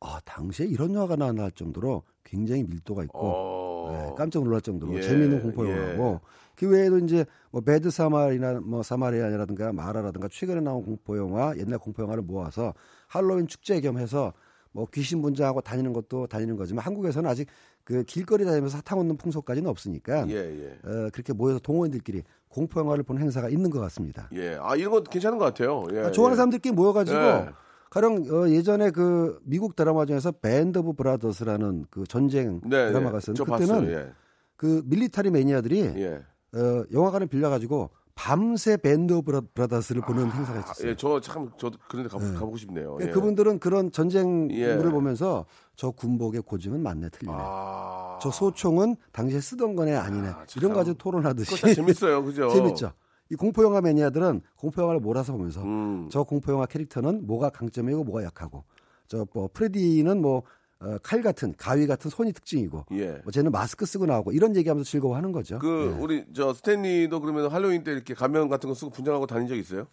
[0.00, 3.90] 아 당시에 이런 영화가 나왔나 할 정도로 굉장히 밀도가 있고 어.
[3.92, 5.70] 네, 깜짝 놀랄 정도로 예, 재미있는 공포 예.
[5.70, 6.20] 영화고
[6.56, 12.02] 그 외에도 이제 뭐 배드 사마리나 뭐 사마리안이라든가 마라라든가 최근에 나온 공포 영화 옛날 공포
[12.02, 12.74] 영화를 모아서
[13.08, 14.32] 할로윈 축제 겸해서
[14.72, 17.48] 뭐 귀신 분장하고 다니는 것도 다니는 거지만 한국에서는 아직
[17.84, 20.88] 그 길거리 다니면서 사탕 얻는 풍속까지는 없으니까 예, 예.
[20.88, 22.22] 어, 그렇게 모여서 동호인들끼리
[22.52, 24.28] 공포 영화를 보는 행사가 있는 것 같습니다.
[24.34, 24.58] 예.
[24.60, 25.84] 아, 이런 거 괜찮은 것 같아요.
[25.92, 26.00] 예.
[26.00, 26.36] 아, 좋아하는 예.
[26.36, 27.48] 사람들끼리 모여가지고 예.
[27.90, 33.18] 가령 어, 예전에 그 미국 드라마 중에서 Band of Brothers라는 그 전쟁 네, 드라마가 네.
[33.18, 33.98] 있었는데 저 그때는 봤어요.
[33.98, 34.12] 예.
[34.56, 36.22] 그 military 매니아들이 예.
[36.54, 40.90] 어, 영화관을 빌려가지고 밤새 Band of Bro- Brothers를 보는 행사가 있었어요.
[40.90, 42.94] 예, 저 참 저도 그런 데 가보, 가보고 싶네요.
[42.94, 43.12] 그러니까 예.
[43.12, 44.90] 그분들은 그런 전쟁물을 예.
[44.90, 45.46] 보면서
[45.76, 47.36] 저 군복의 고증은 맞네 틀리네.
[47.38, 48.18] 아.
[48.22, 50.28] 저 소총은 당시에 쓰던 거네 아니네.
[50.28, 50.60] 아, 참.
[50.60, 52.22] 이런 거 가지고 토론하듯이 재밌어요.
[52.24, 52.48] 그죠?
[52.50, 52.92] 재밌죠.
[53.30, 56.08] 이 공포 영화 매니아들은 공포 영화를 몰아서 보면서 음.
[56.12, 58.64] 저 공포 영화 캐릭터는 뭐가 강점이고 뭐가 약하고
[59.08, 60.42] 저 뭐 프레디는 뭐
[60.82, 63.20] 어, 칼 같은 가위 같은 손이 특징이고 예.
[63.22, 65.58] 뭐 쟤는 마스크 쓰고 나오고 이런 얘기하면서 즐거워하는 거죠.
[65.58, 66.02] 그 예.
[66.02, 69.86] 우리 저 스탠리도 그러면 할로윈 때 이렇게 가면 같은 거 쓰고 분장하고 다닌 적 있어요?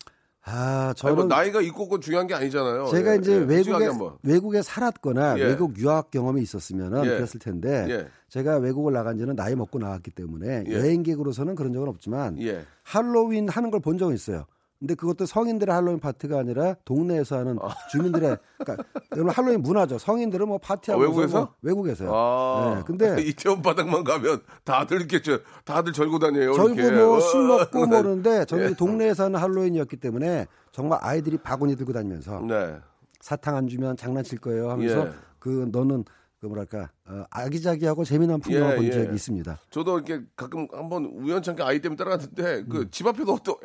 [0.45, 2.87] 아 저는 뭐 나이가 있고 없고 중요한 게 아니잖아요.
[2.87, 3.89] 제가 예, 이제 예, 외국에.
[4.23, 5.43] 외국에 살았거나 예.
[5.43, 7.09] 외국 유학 경험이 있었으면은 예.
[7.09, 8.07] 그랬을 텐데 예.
[8.29, 10.73] 제가 외국을 나간 지는 나이 먹고 나왔기 때문에 예.
[10.73, 12.65] 여행객으로서는 그런 적은 없지만 예.
[12.83, 14.45] 할로윈 하는 걸 본 적은 있어요.
[14.79, 17.59] 근데 그것도 성인들의 할로윈 파티가 아니라 동네에서 하는
[17.91, 19.97] 주민들의 그러니까 여러분 할로윈 문화죠.
[19.97, 21.53] 성인들은 뭐 파티하고 아, 외국에서?
[21.61, 22.11] 외국에서요.
[22.15, 26.53] 아, 네, 근데 이태원 바닥만 가면 다들 이렇게 저 다들 절고 다녀요.
[26.53, 26.95] 저희도 이렇게.
[26.95, 28.73] 뭐술 먹고 어, 모르는데 저는 예.
[28.75, 32.77] 동네에서 하는 할로윈이었기 때문에 정말 아이들이 바구니 들고 다니면서 네.
[33.19, 35.11] 사탕 안 주면 장난칠 거예요 하면서 예.
[35.39, 36.05] 그 너는
[36.39, 38.91] 그 뭐랄까 어, 아기자기하고 재미난 풍경을 예, 본 예.
[38.91, 39.59] 적이 있습니다.
[39.71, 42.69] 저도 이렇게 가끔 한번 우연찮게 아이 때문에 따라갔는데 음.
[42.69, 43.59] 그집 앞에도 또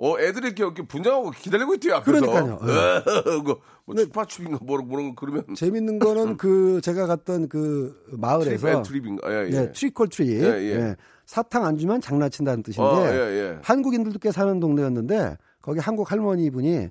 [0.00, 2.20] 어, 애들이 이렇게, 분장하고 기다리고 있대요, 앞에서.
[2.20, 2.58] 그러니까요.
[3.44, 5.44] 그, 뭐, 추파춥인가 뭐라, 뭐라 그러면.
[5.56, 9.32] 재밌는 거는 그 제가 갔던 그 마을에서 trick and trick인가.
[9.32, 9.50] 예, 예.
[9.50, 10.96] 네, trick or treat 예, 예.
[11.26, 13.58] 사탕 안 주면 장난친다는 뜻인데 어, 예, 예.
[13.62, 16.88] 한국인들도 꽤 사는 동네였는데 거기 한국 할머니 분이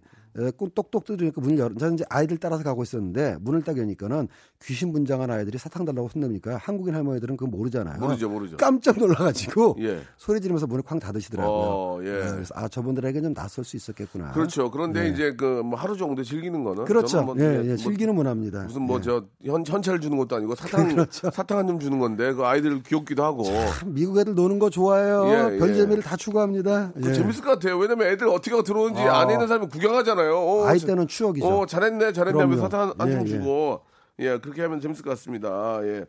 [0.76, 1.74] 똑똑 두드리니까 문을 열어.
[1.76, 4.28] 저는 이제 아이들 따라서 가고 있었는데 문을 딱 여니까는
[4.64, 8.00] 귀신 분장한 아이들이 사탕 달라고 손대니까 한국인 할머니들은 그거 모르잖아요.
[8.00, 8.58] 모르죠, 모르죠.
[8.58, 10.02] 깜짝 놀라가지고 예.
[10.18, 11.56] 소리 지르면서 문을 쾅 닫으시더라고요.
[11.56, 12.06] 어, 예.
[12.12, 14.32] 네, 그래서 아 저분들에게 좀 낯설 수 있었겠구나.
[14.32, 14.70] 그렇죠.
[14.72, 16.84] 그런데 이제 그 뭐 하루 정도 즐기는 거는.
[16.84, 16.88] 네.
[16.88, 17.24] 그렇죠.
[17.24, 18.64] 뭐 예, 예, 뭐 즐기는 문화입니다.
[18.64, 19.02] 무슨 뭐 예.
[19.02, 21.30] 저 현찰 주는 것도 아니고 사탕 그렇죠.
[21.32, 25.26] 사탕 한 점 주는 건데 그 아이들 귀엽기도 하고 참 미국 애들 노는 거 좋아해요.
[25.54, 25.74] 예, 별 예.
[25.76, 26.94] 재미를 다 추구합니다.
[26.94, 27.14] 그 예.
[27.14, 27.78] 재밌을 것 같아요.
[27.78, 29.20] 왜냐면 애들 어떻게 들어오는지 아.
[29.22, 30.27] 안에 있는 사람이 구경하잖아요.
[30.30, 31.48] 어, 아이 자- 때는 추억이죠.
[31.48, 32.64] 어, 잘했네, 잘했네 하면서.
[32.64, 33.26] 사탕 한점 예, 예.
[33.28, 33.82] 주고
[34.20, 35.80] 예 그렇게 하면 재밌을 것 같습니다.
[35.84, 36.06] 예.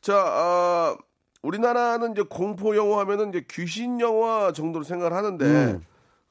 [0.00, 0.96] 자, 아,
[1.42, 5.82] 우리나라는 이제 공포 영화 하면은 이제 귀신 영화 정도로 생각을 하는데 음.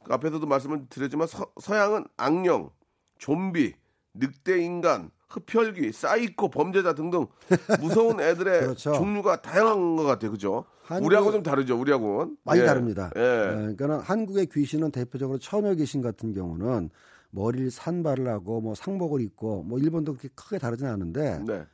[0.04, 2.70] 그 앞에서도 말씀을 드렸지만 서, 서양은 악령,
[3.18, 3.74] 좀비,
[4.13, 7.28] 늑대 인간, 흡혈귀, 사이코, 범죄자 등등
[7.82, 8.94] 무서운 애들의 그렇죠.
[8.94, 10.65] 종류가 다양한 것 같아요, 그죠?
[11.02, 12.65] 우리하고 좀 다르죠, 우리하고는 많이 예.
[12.65, 13.12] 다릅니다.
[13.15, 13.20] 예.
[13.22, 16.89] 어, 그러니까 한국의 귀신은 대표적으로 처녀 귀신 같은 경우는
[17.32, 21.65] 머리를 산발을 하고 뭐 상복을 입고 뭐 일본도 그렇게 크게 다르지는 않은데 네.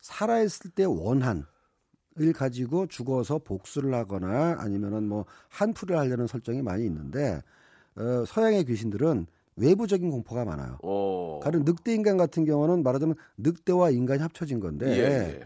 [0.00, 1.46] 살아있을 때 원한
[2.20, 7.40] 을 가지고 죽어서 복수를 하거나 아니면은 뭐 한풀을 하려는 설정이 많이 있는데
[7.96, 10.76] 어, 서양의 귀신들은 외부적인 공포가 많아요.
[10.82, 11.40] 어.
[11.42, 15.40] 다른 늑대 인간 같은 경우는 말하자면 늑대와 인간이 합쳐진 건데 예,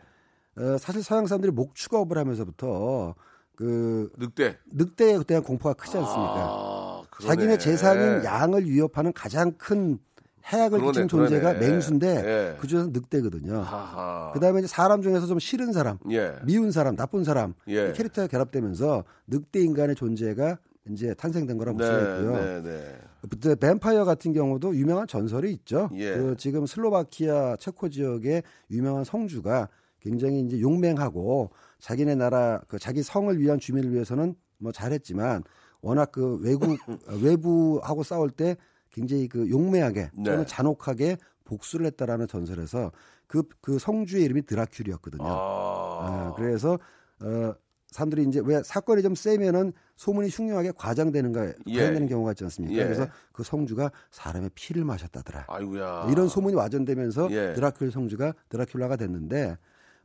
[0.59, 0.61] 예.
[0.61, 3.14] 어, 사실 서양 사람들이 목축업을 하면서부터
[3.55, 4.59] 그 늑대.
[4.73, 6.47] 늑대에 대한 공포가 크지 않습니까?
[6.49, 6.76] 아,
[7.16, 7.35] 그러네.
[7.35, 9.98] 자기네 재산인 양을 위협하는 가장 큰
[10.46, 11.68] 해악을 그러네, 끼치는 존재가 그러네.
[11.68, 12.57] 맹수인데 예.
[12.61, 13.59] 그 중에서 늑대거든요.
[13.59, 14.31] 하하.
[14.33, 16.37] 그다음에 이제 사람 중에서 좀 싫은 사람, 예.
[16.44, 17.90] 미운 사람, 나쁜 사람 예.
[17.90, 20.59] 이 캐릭터가 결합되면서 늑대 인간의 존재가
[20.90, 22.37] 이제 탄생된 거라고 볼 수가 네, 있고요.
[22.37, 22.98] 네, 네.
[23.29, 25.90] 그때 뱀파이어 같은 경우도 유명한 전설이 있죠.
[25.94, 26.14] 예.
[26.14, 29.68] 그 지금 슬로바키아 체코 지역의 유명한 성주가
[30.00, 31.50] 굉장히 이제 용맹하고
[31.81, 35.42] 자기네 나라 그 자기 성을 위한 주민을 위해서는 뭐 잘했지만
[35.87, 36.77] 워낙 그 외국
[37.22, 38.57] 외부하고 싸울 때
[38.90, 40.25] 굉장히 그 용맹하게 네.
[40.25, 42.92] 또는 잔혹하게 복수를 했다라는 전설에서
[43.27, 45.22] 그 그 성주의 이름이 드라큘이었거든요.
[45.22, 45.27] 아.
[45.27, 46.79] 아, 그래서
[47.20, 47.55] 어
[47.90, 51.79] 사람들이 이제 왜 사건이 좀 세면은 소문이 흉흉하게 과장되는가 예.
[51.79, 52.77] 과장되는 경우가 있지 않습니까?
[52.77, 52.85] 예.
[52.85, 55.46] 그래서 그 성주가 사람의 피를 마셨다더라.
[55.49, 56.09] 아이고야.
[56.11, 57.55] 이런 소문이 와전되면서 예.
[57.55, 59.57] 드라큘 성주가 드라큘라가 됐는데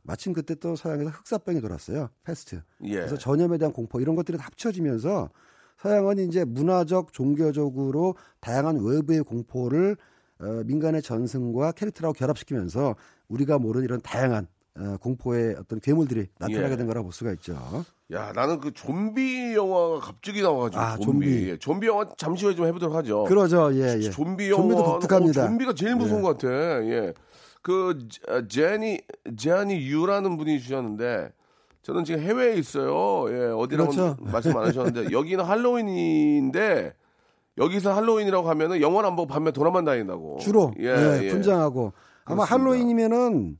[0.02, 2.08] 마침 그때 또 서양에서 흑사병이 돌았어요.
[2.24, 2.62] 패스트.
[2.84, 2.94] 예.
[2.94, 5.30] 그래서 전염에 대한 공포 이런 것들이 다 합쳐지면서
[5.82, 9.96] 서양은 이제 문화적, 종교적으로 다양한 외부의 공포를
[10.40, 12.94] 어, 민간의 전승과 캐릭터라고 결합시키면서
[13.28, 14.46] 우리가 모르는 이런 다양한
[14.78, 16.76] 어, 공포의 어떤 괴물들이 나타나게 예.
[16.76, 17.84] 된 거라고 볼 수가 있죠.
[18.12, 20.80] 야, 나는 그 좀비 영화가 갑자기 나와가지고.
[20.80, 21.26] 아, 좀비.
[21.26, 21.48] 좀비.
[21.50, 23.24] 예, 좀비 영화 잠시 후에 좀 해보도록 하죠.
[23.24, 24.10] 그러죠, 예, 예.
[24.10, 24.62] 좀비 영화.
[24.62, 25.46] 좀비도 독특합니다.
[25.46, 26.22] 좀비가 제일 무서운 예.
[26.22, 26.84] 것 같아.
[26.84, 27.12] 예.
[27.60, 29.00] 그, 제- 제니,
[29.36, 31.32] 제니 유라는 분이 주셨는데,
[31.82, 33.26] 저는 지금 해외에 있어요.
[33.30, 34.16] 예, 어디라고 그렇죠.
[34.20, 36.94] 말씀 안 하셨는데, 여기는 할로윈인데,
[37.58, 40.38] 여기서 할로윈이라고 하면은 안 보고 밤에 돌아만 다닌다고.
[40.38, 41.28] 주로 예, 예, 예.
[41.28, 41.92] 분장하고
[42.24, 42.54] 아마 그렇습니다.
[42.54, 43.58] 할로윈이면은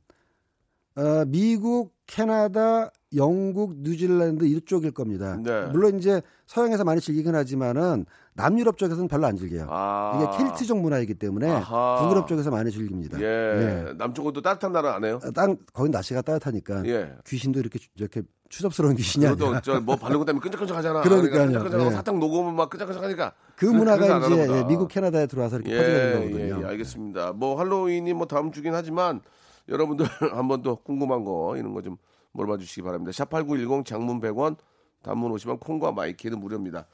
[0.95, 5.37] 어, 미국, 캐나다, 영국, 뉴질랜드 이쪽일 겁니다.
[5.41, 5.67] 네.
[5.67, 9.67] 물론 이제 서양에서 많이 즐기긴 하지만은 남유럽 쪽에서는 별로 안 즐겨요.
[9.69, 10.19] 아.
[10.37, 12.01] 이게 켈트족 문화이기 때문에 아하.
[12.01, 13.21] 북유럽 쪽에서 많이 즐깁니다.
[13.21, 13.93] 예.
[13.97, 15.19] 남쪽은 또 따뜻한 나라 안 해요?
[15.23, 17.13] 어, 땅 거기 날씨가 따뜻하니까 예.
[17.25, 21.01] 귀신도 이렇게 이렇게 추접스러운 귀신이 아니라 저뭐 바르고 다니면 끈적끈적하잖아.
[21.01, 21.45] 그러니까요.
[21.45, 21.95] 끈적끈적하고 예.
[21.95, 23.33] 사탕 녹으면 막 끈적끈적하니까.
[23.55, 24.47] 그 문화가 안 이제.
[24.51, 26.13] 예, 미국, 캐나다에 들어와서 이렇게 예, 퍼지게 된 예,
[26.49, 26.63] 거거든요.
[26.63, 27.33] 예, 알겠습니다.
[27.33, 29.21] 뭐 할로윈이 뭐 다음 주긴 하지만
[29.67, 31.97] 여러분들 한번 또 궁금한 거 이런 거 좀
[32.33, 33.11] 물어봐 주시기 바랍니다.
[33.11, 34.57] 샵8910 장문 100원,
[35.03, 36.87] 단문 50원 콩과 My K는 무료입니다.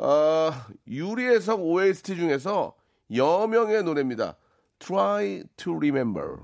[0.00, 2.74] 아, 유리의 성 OST 중에서
[3.14, 4.36] 여명의 노래입니다.
[4.80, 6.38] Try to Remember.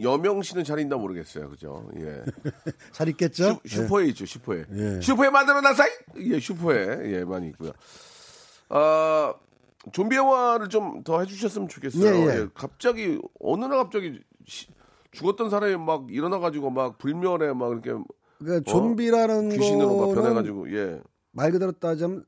[0.00, 1.50] 여명 씨는 잘 있나 모르겠어요.
[1.50, 1.88] 그죠?
[1.98, 2.22] 예.
[2.92, 3.60] 잘 있겠죠?
[3.66, 4.64] 슈, 슈퍼에 있죠, 슈퍼에.
[4.74, 5.00] 예.
[5.02, 5.88] 슈퍼에 만들어 놨어요?
[6.18, 7.12] 예, 슈퍼에.
[7.12, 7.72] 예, 많이 있고요.
[8.68, 9.34] 아,
[9.92, 12.30] 좀비 영화를 좀 더 해주셨으면 좋겠어요.
[12.30, 12.46] 예, 예.
[12.54, 14.68] 갑자기, 어느 날 갑자기 시-
[15.16, 17.92] 죽었던 사람이 막 일어나가지고 막 불멸에 막 이렇게
[18.38, 21.00] 그러니까 좀비라는 귀신으로 막 변해가지고, 예.
[21.32, 22.24] 말 그대로 따지면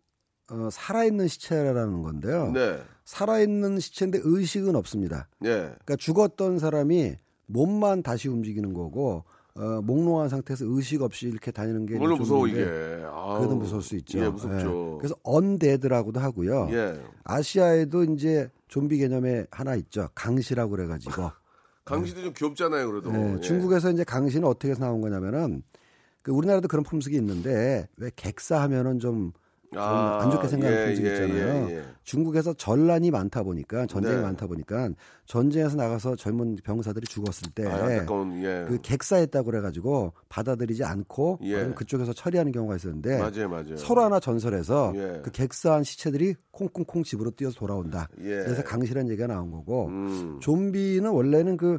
[0.50, 2.50] 어, 살아있는 시체라는 건데요.
[2.52, 2.80] 네.
[3.04, 5.28] 살아있는 시체인데 의식은 없습니다.
[5.44, 5.48] 예.
[5.48, 9.24] 그러니까 죽었던 사람이 몸만 다시 움직이는 거고
[9.54, 12.64] 어, 몽롱한 상태에서 의식 없이 이렇게 다니는 게 물론 무서워, 이게.
[13.04, 13.38] 아우.
[13.38, 14.18] 그래도 무서울 수 있죠.
[14.20, 14.98] 예, 무섭죠.
[14.98, 16.68] 그래서 언데드라고도 하고요.
[16.70, 16.98] 예.
[17.24, 20.08] 아시아에도 이제 좀비 개념에 하나 있죠.
[20.14, 21.30] 강시라고 그래가지고
[21.88, 23.10] 강시도 좀 귀엽잖아요, 그래도.
[23.10, 23.40] 네, 예.
[23.40, 25.62] 중국에서 이제 강시는 어떻게 해서 나온 거냐면은
[26.22, 29.32] 그 우리나라도 그런 품속이 있는데 왜 객사하면은 좀좀
[29.76, 31.68] 아, 안 좋게 생각하는 예, 품속이 예, 있잖아요.
[31.68, 31.82] 예, 예.
[32.02, 34.22] 중국에서 전란이 많다 보니까 전쟁이 네.
[34.22, 34.90] 많다 보니까
[35.26, 38.04] 전쟁에서 나가서 젊은 병사들이 죽었을 때 아, 예.
[38.06, 41.66] 그 객사했다고 그래가지고 받아들이지 않고 예.
[41.74, 43.76] 그쪽에서 처리하는 경우가 있었는데 맞아요, 맞아요.
[43.76, 45.20] 서로 하나 전설에서 예.
[45.22, 48.08] 그 객사한 시체들이 콩콩콩 집으로 뛰어서 돌아온다.
[48.20, 48.42] 예.
[48.42, 50.38] 그래서 강시라는 얘기가 나온 거고 음.
[50.40, 51.78] 좀비는 원래는 그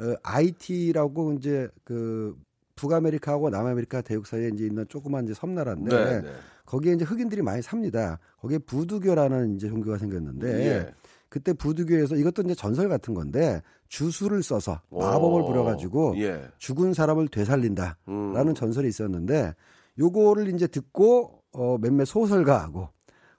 [0.00, 2.36] 어, IT라고 이제 그
[2.76, 6.28] 북아메리카하고 남아메리카 대륙 사이에 이제 있는 조그만 이제 섬나라인데 네, 네.
[6.72, 8.18] 거기에 이제 흑인들이 많이 삽니다.
[8.40, 10.94] 거기에 부두교라는 이제 종교가 생겼는데 예.
[11.28, 15.46] 그때 부두교에서 이것도 이제 전설 같은 건데 주술을 써서 마법을 오.
[15.46, 16.48] 부려가지고 예.
[16.56, 18.54] 죽은 사람을 되살린다라는 음.
[18.54, 19.54] 전설이 있었는데
[19.98, 22.88] 요거를 이제 듣고 어, 몇몇 소설가하고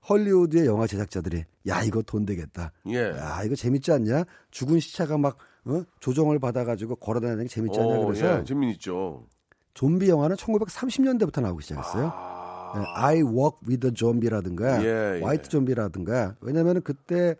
[0.08, 2.72] 헐리우드의 영화 제작자들이 야 이거 돈 되겠다.
[2.90, 3.14] 예.
[3.18, 4.26] 야 이거 재밌지 않냐?
[4.52, 5.82] 죽은 시체가 막 어?
[6.02, 9.26] 조정을 받아가지고 걸어다니는 게 재밌지 않냐 오, 그래서 예, 재미있죠.
[9.74, 12.12] 좀비 영화는 1930년대부터 나오기 시작했어요.
[12.14, 12.43] 아,
[12.76, 15.22] 네, I Walk with the Zombie라든가 예, 예.
[15.24, 17.36] 화이트 좀비라든가 왜냐하면 그때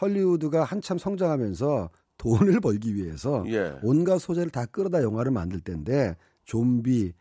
[0.00, 3.78] 헐리우드가 한참 성장하면서 돈을 벌기 위해서 예.
[3.82, 7.12] 온갖 소재를 다 끌어다 영화를 만들 때인데 좀비,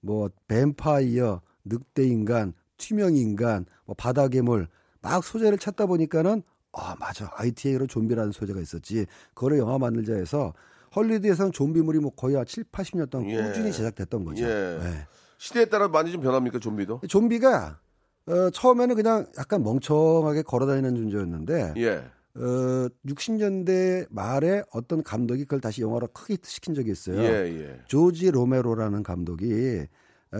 [0.00, 4.68] 뭐 뱀파이어, 늑대 인간, 투명 인간, 뭐 바다 괴물
[5.00, 10.52] 막 소재를 찾다 보니까는 아 맞아 ITA로 좀비라는 소재가 있었지 그거를 영화 만들자 해서
[10.94, 13.42] 헐리우드에서는 좀비물이 뭐 거의 한 7, 80년 동안 예.
[13.42, 14.44] 꾸준히 제작됐던 거죠.
[14.44, 14.78] 예.
[14.82, 15.06] 네.
[15.42, 17.00] 시대에 따라 많이 좀 변합니까, 좀비도?
[17.08, 17.80] 좀비가
[18.26, 21.96] 어, 처음에는 그냥 약간 멍청하게 걸어다니는 존재였는데 예.
[22.36, 27.20] 어, 60년대 말에 어떤 감독이 그걸 다시 영화로 크게 히트시킨 적이 있어요.
[27.20, 27.80] 예, 예.
[27.88, 29.84] 조지 로메로라는 감독이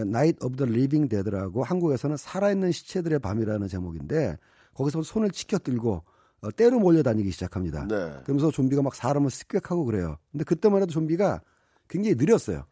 [0.06, 4.38] Night of the Living Dead라고 한국에서는 살아있는 시체들의 밤이라는 제목인데
[4.74, 6.04] 거기서 손을 치켜 들고
[6.42, 7.88] 어, 떼로 몰려다니기 시작합니다.
[7.88, 8.20] 네.
[8.22, 10.16] 그러면서 좀비가 막 사람을 습격하고 그래요.
[10.30, 11.42] 근데 그때만 해도 좀비가
[11.88, 12.66] 굉장히 느렸어요.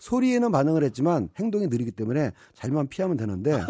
[0.00, 3.62] 소리에는 반응을 했지만 행동이 느리기 때문에 잘만 피하면 되는데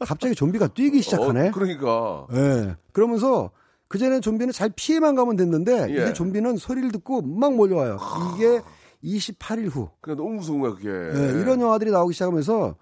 [0.00, 1.48] 갑자기 좀비가 뛰기 시작하네.
[1.48, 2.26] 어, 그러니까.
[2.34, 2.76] 예.
[2.92, 3.50] 그러면서
[3.88, 5.92] 그전에 좀비는 잘 피해만 가면 됐는데 예.
[5.92, 7.98] 이게 좀비는 소리를 듣고 막 몰려와요.
[8.34, 8.60] 이게
[9.04, 10.88] 28일 후 그냥 너무 무서운 거야, 그게.
[10.90, 12.74] 예, 이런 영화들이 나오기 시작하면서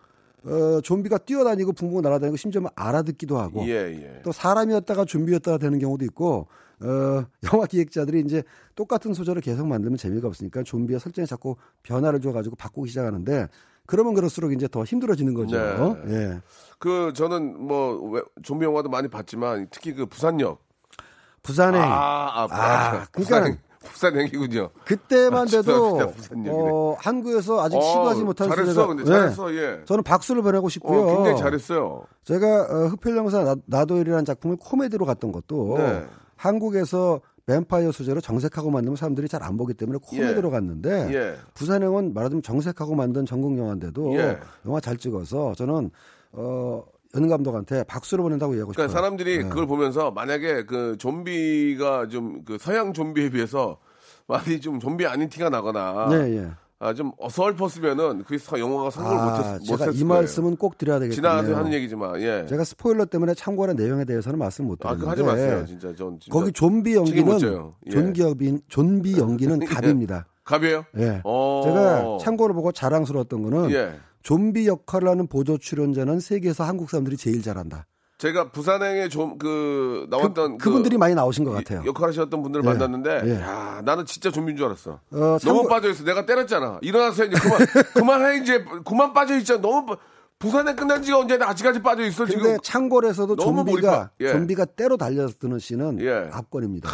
[0.46, 4.20] 어, 좀비가 뛰어다니고 붕붕 날아다니고 심지어 막 알아듣기도 하고 예, 예.
[4.22, 6.48] 또 사람이었다가 좀비였다가 되는 경우도 있고
[6.80, 8.42] 어, 영화 기획자들이 이제
[8.74, 13.48] 똑같은 소재를 계속 만들면 재미가 없으니까 좀비의 설정에 자꾸 변화를 줘가지고 바꾸기 시작하는데
[13.87, 15.57] 그러면 그럴수록 이제 더 힘들어지는 거죠.
[16.04, 16.14] 네.
[16.14, 16.40] 예.
[16.78, 20.62] 그 저는 뭐 왜- 좀비 영화도 많이 봤지만 특히 그 부산역.
[21.42, 23.59] 부산행 아, 아, 아, 부산행.
[23.85, 24.70] 부산행이군요.
[24.85, 26.01] 그때만 아, 돼도
[26.33, 26.51] 얘기네.
[26.51, 29.09] 어, 한국에서 아직 시도하지 어, 못한 잘했어, 근데 네.
[29.11, 29.81] 잘했어, 예.
[29.85, 31.01] 저는 박수를 보내고 싶고요.
[31.03, 32.05] 어, 굉장히 잘했어요.
[32.25, 32.88] 제가 어,
[33.44, 36.05] 나- 나도일이라는 작품을 코미디로 갔던 것도 네.
[36.37, 40.53] 한국에서 뱀파이어 소재로 정색하고 만들면 사람들이 잘 안 보기 때문에 코미디로 예.
[40.53, 41.35] 갔는데 예.
[41.55, 44.38] 부산행은 말하자면 정색하고 만든 전국 영화인데도 예.
[44.66, 45.90] 영화 잘 찍어서 저는
[46.33, 46.83] 어,
[47.16, 48.87] 연 감독한테 박수를 보낸다고 얘기하고 싶어요.
[48.88, 49.48] 그러니까 사람들이 네.
[49.48, 53.79] 그걸 보면서 만약에 그 좀비가 좀 그 서양 좀비에 비해서
[54.27, 56.50] 많이 좀 좀비 아닌 티가 나거나 네, 예.
[56.81, 60.98] 아, 좀 어설펐으면은 그 서- 영화가 성공을 아, 못했, 제가 못했을 이 말씀은 꼭 드려야.
[60.98, 61.14] 되겠네요.
[61.14, 62.44] 지나가서 하는 얘기지만 예.
[62.46, 65.64] 제가 스포일러 때문에 참고한 내용에 대해서는 말씀 못 아, 드렸는데 그거 하지 마세요.
[65.66, 67.33] 진짜 전 진짜 거기 좀비 연기는.
[67.87, 67.90] 예.
[67.90, 70.27] 존기 연기 존비 연기는 갑입니다.
[70.44, 70.85] 갑이에요?
[70.98, 71.20] 예.
[71.24, 71.62] 어.
[71.64, 73.94] 제가 참고로 보고 자랑스러웠던 거는 예.
[74.24, 77.87] 좀비 역할을 하는 보조 출연자는 세계에서 한국 사람들이 제일 잘한다.
[78.18, 81.83] 제가 부산행에 좀 그 나왔던 그, 분들이 많이 나오신 것 같아요.
[81.85, 82.68] 역할하셨던 분들을 예.
[82.68, 83.40] 만났는데 예.
[83.40, 85.00] 야, 나는 진짜 좀비인 줄 알았어.
[85.10, 86.04] 어, 참고- 너무 빠져 있어.
[86.04, 86.79] 내가 때렸잖아.
[86.81, 87.58] 일어나서 이제 그만
[87.94, 89.60] 그만해 이제 그만 빠져 있잖아.
[89.60, 89.96] 너무 빠-
[90.38, 92.56] 부산에 끝난 지가 언제 아직까지 빠져 있어 근데 지금.
[92.62, 94.33] 창궐에서도 좀비가 몰입하- 예.
[94.33, 96.31] 좀비가 때로 달려드는 씬은 예.
[96.33, 96.88] 압권입니다.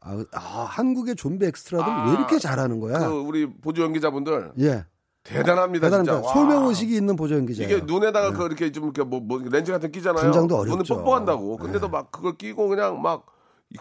[0.00, 2.98] 아, 아, 한국의 좀비 엑스트라들 아, 왜 이렇게 잘하는 거야?
[3.08, 4.84] 그 우리 보조 연기자분들 예,
[5.24, 6.14] 대단합니다 대단합니다.
[6.22, 6.26] 진짜.
[6.26, 6.32] 와.
[6.34, 7.76] 소명 의식이 있는 보조 연기자예요.
[7.76, 10.24] 이게 눈에다가 그 이렇게 좀 이렇게 뭐, 뭐 렌즈 같은 거 끼잖아요.
[10.24, 10.94] 분장도 눈은 어렵죠.
[10.94, 10.98] 예.
[10.98, 11.56] 뻑뻑한다고.
[11.58, 13.26] 근데도 막 그걸 끼고 그냥 막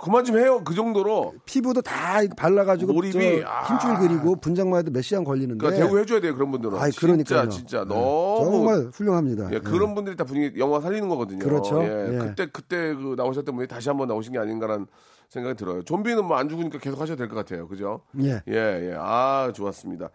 [0.02, 0.62] 그만 좀 해요.
[0.66, 1.36] 그 정도로.
[1.46, 3.64] 피부도 다 발라가지고 몰입이, 저 아.
[3.64, 5.60] 힘줄 그리고 분장만 해도 몇 시간 걸리는데.
[5.66, 6.78] 그러니까 대우 해줘야 돼요 그런 분들은.
[6.78, 7.48] 아이, 그러니까요.
[7.48, 7.96] 진짜 진짜 네.
[7.96, 9.50] 너무 정말 훌륭합니다.
[9.54, 11.40] 예, 그런 분들이 다 분위기 영화 살리는 거거든요.
[11.40, 11.82] 그렇죠.
[11.86, 12.18] 예, 예.
[12.18, 14.88] 그때 그때 그 나오셨던 분이 다시 한번 나오신 게 아닌가라는
[15.30, 15.82] 생각이 들어요.
[15.84, 17.70] 좀비는 뭐 안 죽으니까 계속 하셔도 될 것 같아요.
[17.70, 18.02] 그죠?
[18.22, 18.42] 예.
[18.50, 18.96] 예, 예.
[19.00, 20.10] 아, 좋았습니다.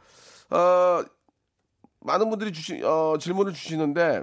[0.53, 1.05] 어,
[2.01, 4.23] 많은 분들이 주시, 어, 질문을 주시는데,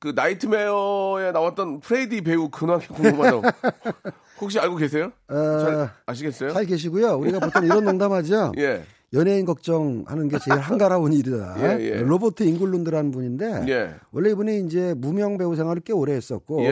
[0.00, 3.42] 그 나이트메어에 나왔던 프레디 배우 근황이 궁금하다고.
[4.40, 5.10] 혹시 알고 계세요?
[5.28, 6.52] 잘 어, 아시겠어요?
[6.52, 7.16] 잘 계시고요.
[7.16, 8.52] 우리가 보통 이런 농담하죠.
[8.58, 11.56] 예, 연예인 걱정하는 게 제일 한가로운 일이다.
[11.80, 12.02] 예, 예.
[12.02, 16.62] 로버트 잉글룬드라는 분인데 예, 원래 이분이 이제 무명 배우 생활을 꽤 오래 했었고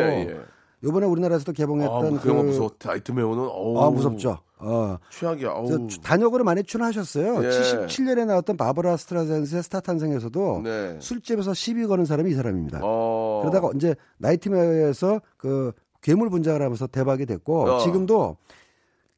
[0.85, 2.91] 이번에 우리나라에서도 아, 개봉했던 그 영화 무서웠다.
[2.91, 3.79] 나이트메어는, 어우.
[3.83, 4.39] 아 무섭죠.
[4.59, 4.97] 어.
[5.11, 5.49] 최악이야.
[5.49, 5.87] 저 어우.
[5.89, 7.45] 주- 단역으로 많이 출연하셨어요.
[7.45, 7.49] 예.
[7.49, 10.97] 77년에 나왔던 바브라 스트라이샌드의 스타 탄생에서도 네.
[11.01, 12.81] 술집에서 시비 거는 사람이 이 사람입니다.
[12.83, 13.41] 어.
[13.43, 15.73] 그러다가 이제 나이트메어에서 그
[16.03, 17.79] 괴물 분장을 하면서 대박이 됐고 어.
[17.79, 18.37] 지금도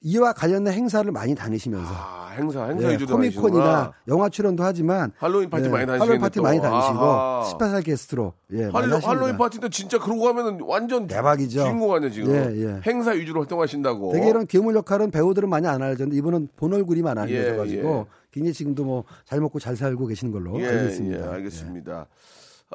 [0.00, 3.92] 이와 관련된 행사를 많이 다니시면서 아, 행사, 행사 예, 위주로 다니시구나.
[4.06, 6.42] 영화 출연도 하지만 할로윈 파티 예, 많이 다니시겠네 할로윈 파티 또.
[6.42, 7.44] 많이 다니시고 아하.
[7.50, 8.98] special guest로 예, 할로.
[8.98, 11.64] 할로윈 파티도 진짜 그러고 가면은 완전 대박이죠.
[11.64, 12.80] 주인공 아니야 지금 예, 예.
[12.86, 17.32] 행사 위주로 활동하신다고 되게 이런 괴물 역할은 배우들은 많이 안 알려졌는데 이분은 본 얼굴이 많이
[17.32, 18.12] 예, 알려져가지고 예.
[18.30, 21.18] 굉장히 지금도 뭐 잘 먹고 잘 살고 계시는 걸로 예, 알고 있습니다.
[21.26, 22.06] 예, 알겠습니다.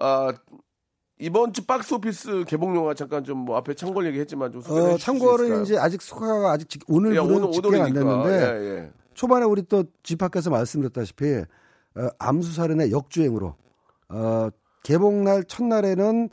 [0.02, 0.34] 아
[1.20, 4.96] 이번 주 박스 오피스 개봉 영화 잠깐 좀 뭐 앞에 참고를 얘기했지만 좀 소개해 어,
[4.96, 5.62] 있을까요?
[5.64, 7.94] 이제 아직 수가가 아직 직- 오늘 예, 오늘 집계가 안.
[7.94, 8.92] 됐는데 예, 예.
[9.14, 11.26] 초반에 우리 또 집합에서 말씀드렸다시피
[11.96, 13.56] 어, 암수살인의 역주행으로
[14.10, 14.50] 어,
[14.84, 16.30] 개봉날 첫날에는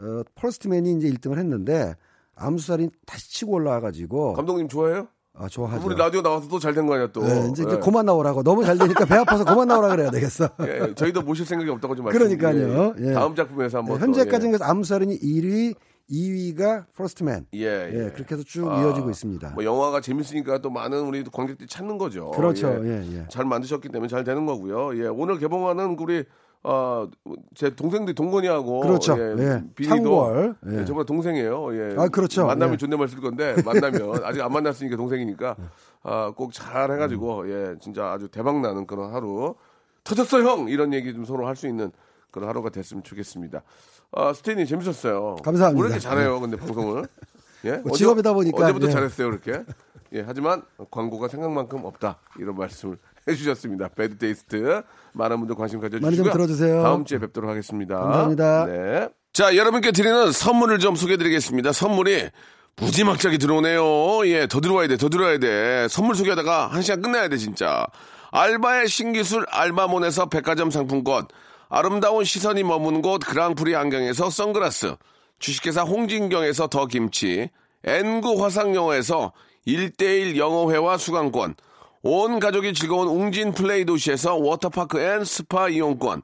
[0.00, 1.94] 어, 퍼스트맨이 이제 1등을 했는데
[2.34, 5.08] 암수살인 다시 치고 올라와가지고 감독님 좋아해요?
[5.34, 5.86] 아, 좋아하죠.
[5.86, 7.22] 우리 라디오 나와서 또 잘 된 거 아니야 또?
[7.22, 7.80] 네, 이제, 이제 예.
[7.80, 10.50] 그만 나오라고 너무 잘 되니까 배 아파서 그만 나오라 그래야 되겠어.
[10.66, 10.94] 예, 예.
[10.94, 12.18] 저희도 모실 생각이 없다고 좀 말씀.
[12.18, 12.94] 그러니까요.
[13.00, 13.12] 예.
[13.14, 15.74] 다음 작품에서 한번 또, 현재까지는 그래서 암수살인이 1위,
[16.10, 17.46] 2위가 퍼스트맨.
[17.54, 19.52] 예, 예, 예, 그렇게 해서 쭉 아, 이어지고 있습니다.
[19.54, 22.30] 뭐 영화가 재밌으니까 또 많은 우리 관객들이 찾는 거죠.
[22.32, 22.68] 그렇죠.
[22.84, 22.88] 예.
[22.88, 23.26] 예, 예.
[23.30, 25.02] 잘 만드셨기 때문에 잘 되는 거고요.
[25.02, 26.24] 예, 오늘 개봉하는 우리
[26.64, 27.08] 어,
[27.54, 29.16] 제 동생들 동건이하고 그렇죠.
[29.18, 29.64] 예, 예.
[29.74, 30.54] 비니도.
[30.68, 30.78] 예.
[30.80, 30.84] 예.
[30.84, 31.74] 저보다 동생이에요.
[31.74, 31.94] 예.
[31.98, 32.46] 아, 그렇죠.
[32.46, 32.76] 만나면 예.
[32.76, 35.56] 존댓말 쓸 건데 만나면 아직 안 만났으니까 동생이니까
[36.04, 39.54] 아, 꼭 잘 해가지고 예, 진짜 아주 대박 나는 그런 하루
[40.04, 41.90] 터졌어 형 이런 얘기 좀 서로 할 수 있는
[42.30, 43.62] 그런 하루가 됐으면 좋겠습니다.
[44.12, 45.36] 아, 스테이님 재밌었어요.
[45.42, 45.82] 감사합니다.
[45.82, 47.06] 왜 이렇게 잘해요, 근데 방송을?
[47.64, 47.76] 예?
[47.78, 48.90] 뭐 직업이다 보니까, 어제부터 예.
[48.90, 49.64] 잘했어요, 그렇게.
[50.14, 52.18] 예, 하지만 광고가 생각만큼 없다.
[52.38, 52.98] 이런 말씀을
[53.28, 53.88] 해주셨습니다.
[53.88, 54.82] 배드 테이스트.
[55.12, 56.06] 많은 분들 관심 가져주시고요.
[56.06, 56.82] 많이 좀 들어주세요.
[56.82, 57.98] 다음 주에 뵙도록 하겠습니다.
[57.98, 58.66] 감사합니다.
[58.66, 59.08] 네.
[59.32, 61.72] 자, 여러분께 드리는 선물을 좀 소개해드리겠습니다.
[61.72, 62.30] 선물이
[62.76, 64.26] 무지막지하게 들어오네요.
[64.26, 65.86] 예, 더 들어와야 돼, 더 들어와야 돼.
[65.88, 67.86] 선물 소개하다가 한 시간 끝내야 돼, 진짜.
[68.30, 71.26] 알바의 신기술 알바몬에서 백화점 상품권.
[71.68, 74.96] 아름다운 시선이 머무는 곳 그랑프리 안경에서 선글라스.
[75.38, 77.50] 주식회사 홍진경에서 더 김치.
[77.84, 79.32] N구 화상영어에서
[79.66, 81.54] 1대1 영어회화 수강권.
[82.04, 86.22] 온 가족이 즐거운 웅진 플레이 도시에서 워터파크 and 스파 이용권.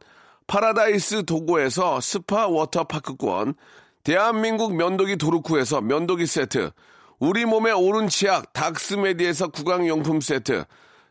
[0.48, 3.54] 파라다이스 도고에서 스파 워터파크권.
[4.02, 6.72] 대한민국 면도기 도루코에서 면도기 세트.
[7.20, 10.64] 우리 몸의 오른 치약 닥스메디에서 구강용품 세트.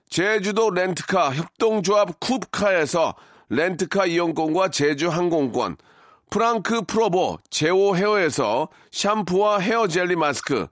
[0.09, 3.15] 제주도 렌트카 협동조합 쿱카에서
[3.49, 5.77] 렌트카 이용권과 제주 항공권.
[6.29, 10.67] 프랑크 프로보 제오 헤어에서 샴푸와 헤어 젤리 마스크.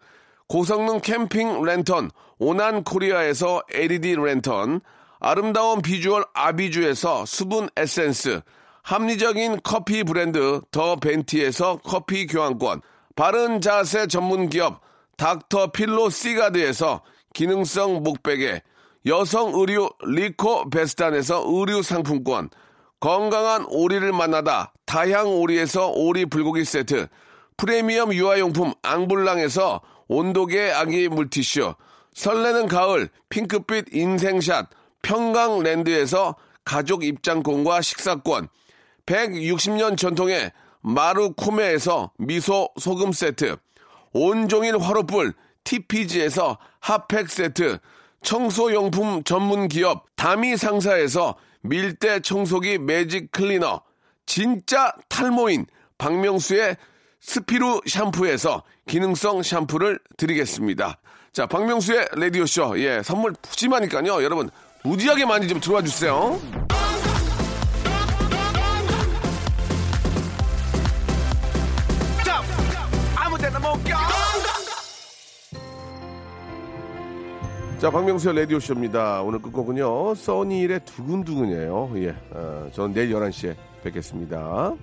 [0.47, 4.81] 고성능 캠핑 랜턴 오난 코리아에서 LED 랜턴.
[5.19, 8.41] 아름다운 비주얼 아비주에서 수분 에센스.
[8.83, 12.81] 합리적인 커피 브랜드 더 벤티에서 커피 교환권.
[13.15, 14.81] 바른 자세 전문 기업
[15.17, 17.01] 닥터 필로 시가드에서
[17.33, 18.61] 기능성 목베개.
[19.07, 22.49] 여성 의류 리코 베스탄에서 의류 상품권.
[22.99, 27.07] 건강한 오리를 만나다 다향 오리에서 오리 불고기 세트.
[27.57, 31.73] 프리미엄 유아용품 앙블랑에서 온도계 아기 물티슈.
[32.15, 34.69] 설레는 가을 핑크빛 인생샷
[35.03, 38.47] 평강랜드에서 가족 입장권과 식사권.
[39.05, 40.51] 160년 전통의
[40.81, 43.57] 마루코메에서 미소 소금 세트.
[44.13, 47.77] 온종일 화로불 TPG에서 핫팩 세트.
[48.23, 53.81] 청소용품 전문 기업 다미 상사에서 밀대 청소기 매직 클리너.
[54.25, 56.77] 진짜 탈모인 박명수의
[57.19, 60.99] 스피루 샴푸에서 기능성 샴푸를 드리겠습니다.
[61.35, 62.79] 자, 박명수의 라디오쇼.
[62.79, 64.23] 예, 선물 푸짐하니까요.
[64.23, 64.49] 여러분,
[64.85, 66.39] 무지하게 많이 좀 들어와 주세요.
[77.79, 79.21] 자, 박명수의 라디오쇼입니다.
[79.23, 81.91] 오늘 끝곡은요, 써니일의 두근두근이에요.
[81.97, 84.73] 예, 어, 저는 내일 11시에 뵙겠습니다.